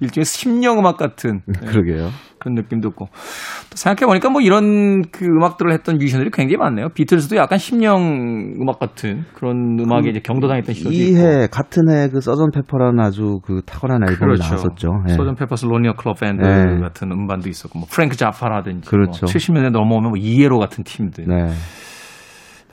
[0.00, 1.66] 일종의 심령 음악 같은 네.
[1.66, 2.10] 그러게요.
[2.38, 6.88] 그런 느낌도 있고 또 생각해 보니까 뭐 이런 그 음악들을 했던 뮤지션들이 굉장히 많네요.
[6.94, 11.46] 비틀즈도 약간 심령 음악 같은 그런 음악에 이제 경도당했던 시절도 이해.
[11.50, 12.50] 같은 해 그 Sgt.
[12.50, 14.44] Pepper라는 아주 그 탁월한 앨범이 그렇죠.
[14.44, 14.88] 나왔었죠.
[15.06, 15.14] 네.
[15.14, 16.78] 서전 Pepper's Lonely Hearts Club Band 네.
[16.80, 19.26] 같은 음반도 있었고 뭐 프랭크 자파라든지 그렇죠.
[19.26, 21.24] 뭐 70년대 넘어오면 뭐 ELO 같은 팀들.
[21.26, 21.50] 네.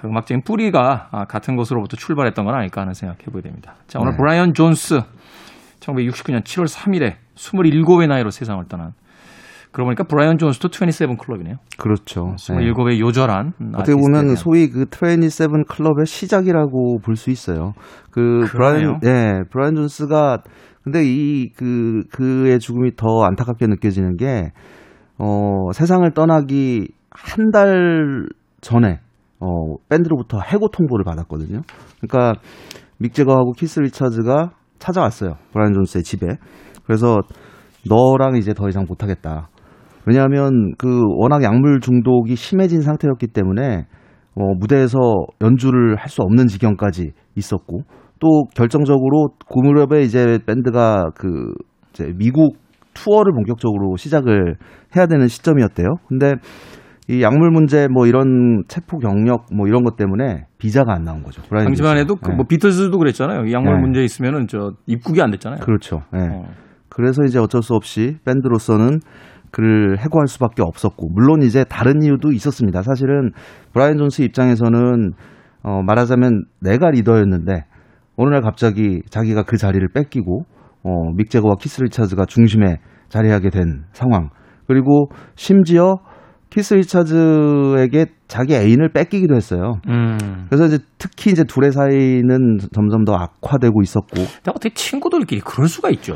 [0.05, 3.75] 음악적인 뿌리가 아, 같은 곳으로부터 출발했던 건 아닐까 하는 생각해 보게 됩니다.
[3.87, 4.17] 자, 오늘 네.
[4.17, 4.99] 브라이언 존스
[5.79, 8.91] 1969년 7월 3일에 27의 나이로 세상을 떠난
[9.71, 11.55] 그러고 보니까 브라이언 존스도 27 클럽이네요.
[11.79, 12.35] 그렇죠.
[12.37, 12.99] 27의 네.
[12.99, 17.73] 요절한 어떻게 보면 소위 그27 클럽의 시작이라고 볼 수 있어요.
[18.11, 20.43] 그 브라이언 예, 브라이언 존스가
[20.83, 24.51] 근데 이 그 그의 죽음이 더 안타깝게 느껴지는 게
[25.17, 28.25] 어, 세상을 떠나기 한 달
[28.61, 28.99] 전에
[29.43, 31.61] 어, 밴드로부터 해고 통보를 받았거든요.
[31.99, 32.39] 그러니까
[32.97, 35.35] 믹 재거하고 키스 리처즈가 찾아왔어요.
[35.51, 36.27] 브라이언 존스의 집에.
[36.85, 37.19] 그래서
[37.89, 39.49] 너랑 이제 더 이상 못하겠다.
[40.05, 43.85] 왜냐하면 그 워낙 약물 중독이 심해진 상태였기 때문에
[44.35, 44.97] 어, 무대에서
[45.41, 47.81] 연주를 할 수 없는 지경까지 있었고
[48.19, 51.53] 또 결정적으로 고 무렵에 이제 밴드가 그
[51.93, 52.55] 이제 미국
[52.93, 54.55] 투어를 본격적으로 시작을
[54.95, 55.87] 해야 되는 시점이었대요.
[56.07, 56.33] 근데
[57.09, 61.41] 이 약물 문제 뭐 이런 체포 경력 뭐 이런 것 때문에 비자가 안 나온 거죠.
[61.41, 62.35] 당시만 해도 그 네.
[62.35, 63.51] 뭐 비틀즈도 그랬잖아요.
[63.51, 63.81] 약물 네.
[63.81, 65.59] 문제 있으면은 저 입국이 안 됐잖아요.
[65.59, 66.03] 그렇죠.
[66.13, 66.29] 네.
[66.31, 66.45] 어.
[66.87, 68.99] 그래서 이제 어쩔 수 없이 밴드로서는
[69.51, 72.81] 그를 해고할 수밖에 없었고 물론 이제 다른 이유도 있었습니다.
[72.81, 73.31] 사실은
[73.73, 75.11] 브라이언 존스 입장에서는
[75.63, 77.65] 어 말하자면 내가 리더였는데
[78.15, 80.45] 어느 날 갑자기 자기가 그 자리를 뺏기고
[80.83, 82.77] 어 믹 재거와 키스 리차즈가 중심에
[83.09, 84.29] 자리하게 된 상황.
[84.67, 85.97] 그리고 심지어
[86.53, 89.79] 키스 리차즈에게 자기 애인을 뺏기기도 했어요.
[89.89, 90.45] 음.
[90.49, 94.13] 그래서 이제 특히 이제 둘의 사이는 점점 더 악화되고 있었고.
[94.15, 96.15] 근데 어떻게 친구들끼리 그럴 수가 있죠.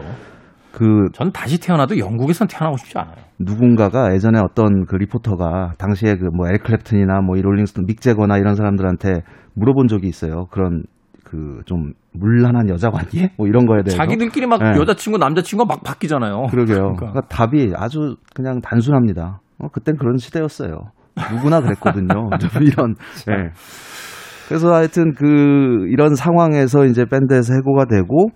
[0.72, 3.16] 그, 전 다시 태어나도 영국에선 태어나고 싶지 않아요.
[3.40, 8.38] 누군가가 예전에 어떤 그 리포터가 당시에 그 뭐 에릭 클랩튼이나 뭐 이 롤링스톤, 믹 재거나
[8.38, 9.22] 이런 사람들한테
[9.56, 10.46] 물어본 적이 있어요.
[10.52, 10.84] 그런
[11.24, 14.80] 그 좀 문란한 여자 관계 뭐 이런 거에 대해서 자기들끼리 막 네.
[14.80, 16.44] 여자친구 남자친구가 막 바뀌잖아요.
[16.52, 16.78] 그러게요.
[16.78, 17.00] 그러니까.
[17.12, 19.40] 그러니까 답이 아주 그냥 단순합니다.
[19.60, 20.78] 어, 그땐 그런 시대였어요.
[21.32, 22.30] 누구나 그랬거든요.
[22.62, 22.96] 이런.
[23.26, 23.50] 네.
[24.48, 28.28] 그래서 하여튼 그 이런 상황에서 이제 밴드에서 해고가 되고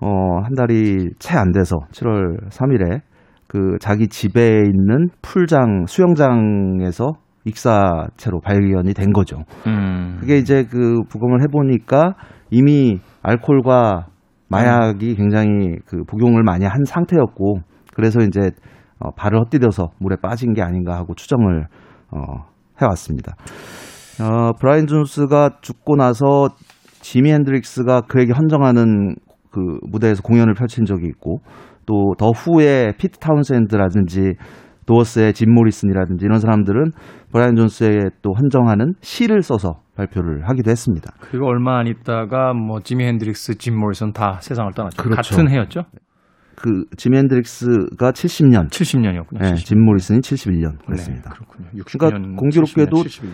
[0.00, 3.00] 어, 한 달이 채 안 돼서 7월 3일에
[3.48, 7.12] 그 자기 집에 있는 풀장 수영장에서
[7.44, 9.38] 익사체로 발견이 된 거죠.
[9.66, 10.18] 음.
[10.20, 12.14] 그게 이제 그 부검을 해보니까
[12.50, 14.08] 이미 알코올과
[14.48, 17.60] 마약이 굉장히 그 복용을 많이 한 상태였고
[17.94, 18.50] 그래서 이제
[19.00, 21.66] 어, 발을 헛디뎌서 물에 빠진 게 아닌가 하고 추정을
[22.10, 22.46] 어,
[22.80, 23.34] 해왔습니다.
[24.20, 26.48] 어, 브라이언 존스가 죽고 나서
[27.00, 29.14] 지미 핸드릭스가 그에게 헌정하는
[29.50, 31.40] 그 무대에서 공연을 펼친 적이 있고
[31.86, 34.34] 또 더 후에 피트 타운샌드라든지
[34.86, 36.92] 도어스의 짐 모리슨이라든지 이런 사람들은
[37.32, 41.12] 브라이언 존스에게 또 헌정하는 시를 써서 발표를 하기도 했습니다.
[41.20, 45.02] 그리고 얼마 안 있다가 뭐 지미 핸드릭스, 짐 모리슨 다 세상을 떠났죠.
[45.02, 45.36] 그렇죠.
[45.36, 45.82] 같은 해였죠.
[46.60, 49.40] 그 지미 핸드릭스가 70년, 70년이었군요.
[49.40, 51.30] 네, 짐 모리슨이 71년 그랬습니다.
[51.30, 51.84] 네, 그렇군요.
[51.86, 53.28] 그러니까 공교롭게도 70년,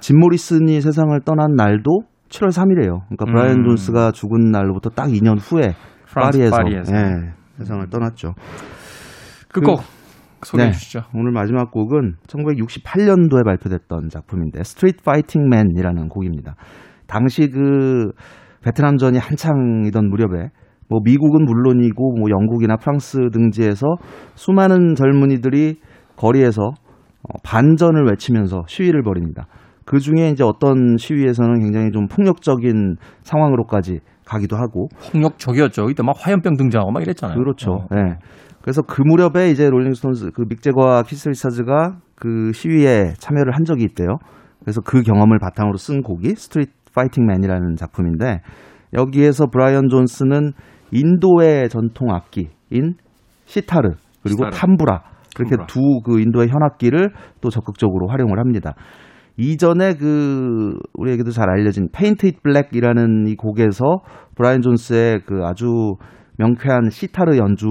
[0.00, 3.06] 짐 모리슨이 세상을 떠난 날도 7월 3일이에요.
[3.06, 3.32] 그러니까 음.
[3.32, 5.74] 브라이언 존스가 죽은 날로부터 딱 2년 후에
[6.12, 6.92] 파리에서, 파리에서.
[6.92, 8.34] 네, 세상을 떠났죠.
[9.48, 9.80] 그 곡
[10.40, 11.00] 그, 소개해 네, 주시죠.
[11.14, 16.56] 오늘 마지막 곡은 1968년도에 발표됐던 작품인데 Street Fighting Man이라는 곡입니다.
[17.06, 18.12] 당시 그
[18.62, 20.50] 베트남전이 한창이던 무렵에
[20.88, 23.96] 뭐 미국은 물론이고 뭐 영국이나 프랑스 등지에서
[24.34, 25.76] 수많은 젊은이들이
[26.16, 29.46] 거리에서 어, 반전을 외치면서 시위를 벌입니다.
[29.84, 35.88] 그 중에 이제 어떤 시위에서는 굉장히 좀 폭력적인 상황으로까지 가기도 하고 폭력적이었죠.
[35.90, 37.38] 이때 막 화염병 등장하고 막 이랬잖아요.
[37.38, 37.72] 그렇죠.
[37.72, 37.86] 어.
[37.94, 38.18] 네.
[38.60, 43.84] 그래서 그 무렵에 이제 롤링스톤스 그 믹 재거와 키스 리차즈가 그 시위에 참여를 한 적이
[43.84, 44.18] 있대요.
[44.60, 48.40] 그래서 그 경험을 바탕으로 쓴 곡이 Street Fighting Man이라는 작품인데
[48.94, 50.52] 여기에서 브라이언 존스는
[50.92, 52.94] 인도의 전통 악기인
[53.46, 53.90] 시타르
[54.22, 54.50] 그리고 시타르.
[54.50, 55.02] 탐브라
[55.36, 57.10] 그렇게 두 그 인도의 현악기를
[57.40, 58.74] 또 적극적으로 활용을 합니다.
[59.36, 63.98] 이전에 그 우리에게도 잘 알려진 Paint It Black이라는 이 곡에서
[64.34, 65.96] 브라이언 존스의 그 아주
[66.38, 67.66] 명쾌한 시타르 연주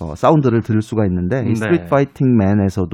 [0.00, 2.90] 어, 사운드를 들을 수가 있는데 이 Street Fighting Man에서도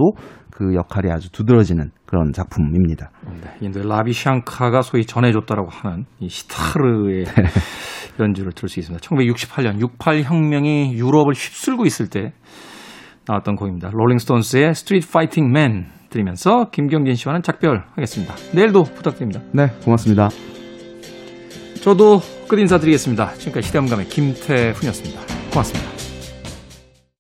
[0.57, 3.11] 그 역할이 아주 두드러지는 그런 작품입니다.
[3.43, 7.45] 네, 인도의 라비 샹카가 소위 전해줬다라고 하는 이 시타르의 네.
[8.19, 9.07] 연주를 들을 수 있습니다.
[9.07, 12.33] 1968년 68 혁명이 유럽을 휩쓸고 있을 때
[13.29, 13.91] 나왔던 곡입니다.
[13.93, 18.35] 롤링스톤스의 Street Fighting Man 들으면서 김경진 씨와는 작별하겠습니다.
[18.55, 19.43] 내일도 부탁드립니다.
[19.53, 20.31] 네, 고맙습니다.
[21.83, 23.35] 저도 끝 인사드리겠습니다.
[23.35, 25.21] 지금까지 시대음감의 김태훈이었습니다.
[25.51, 25.96] 고맙습니다.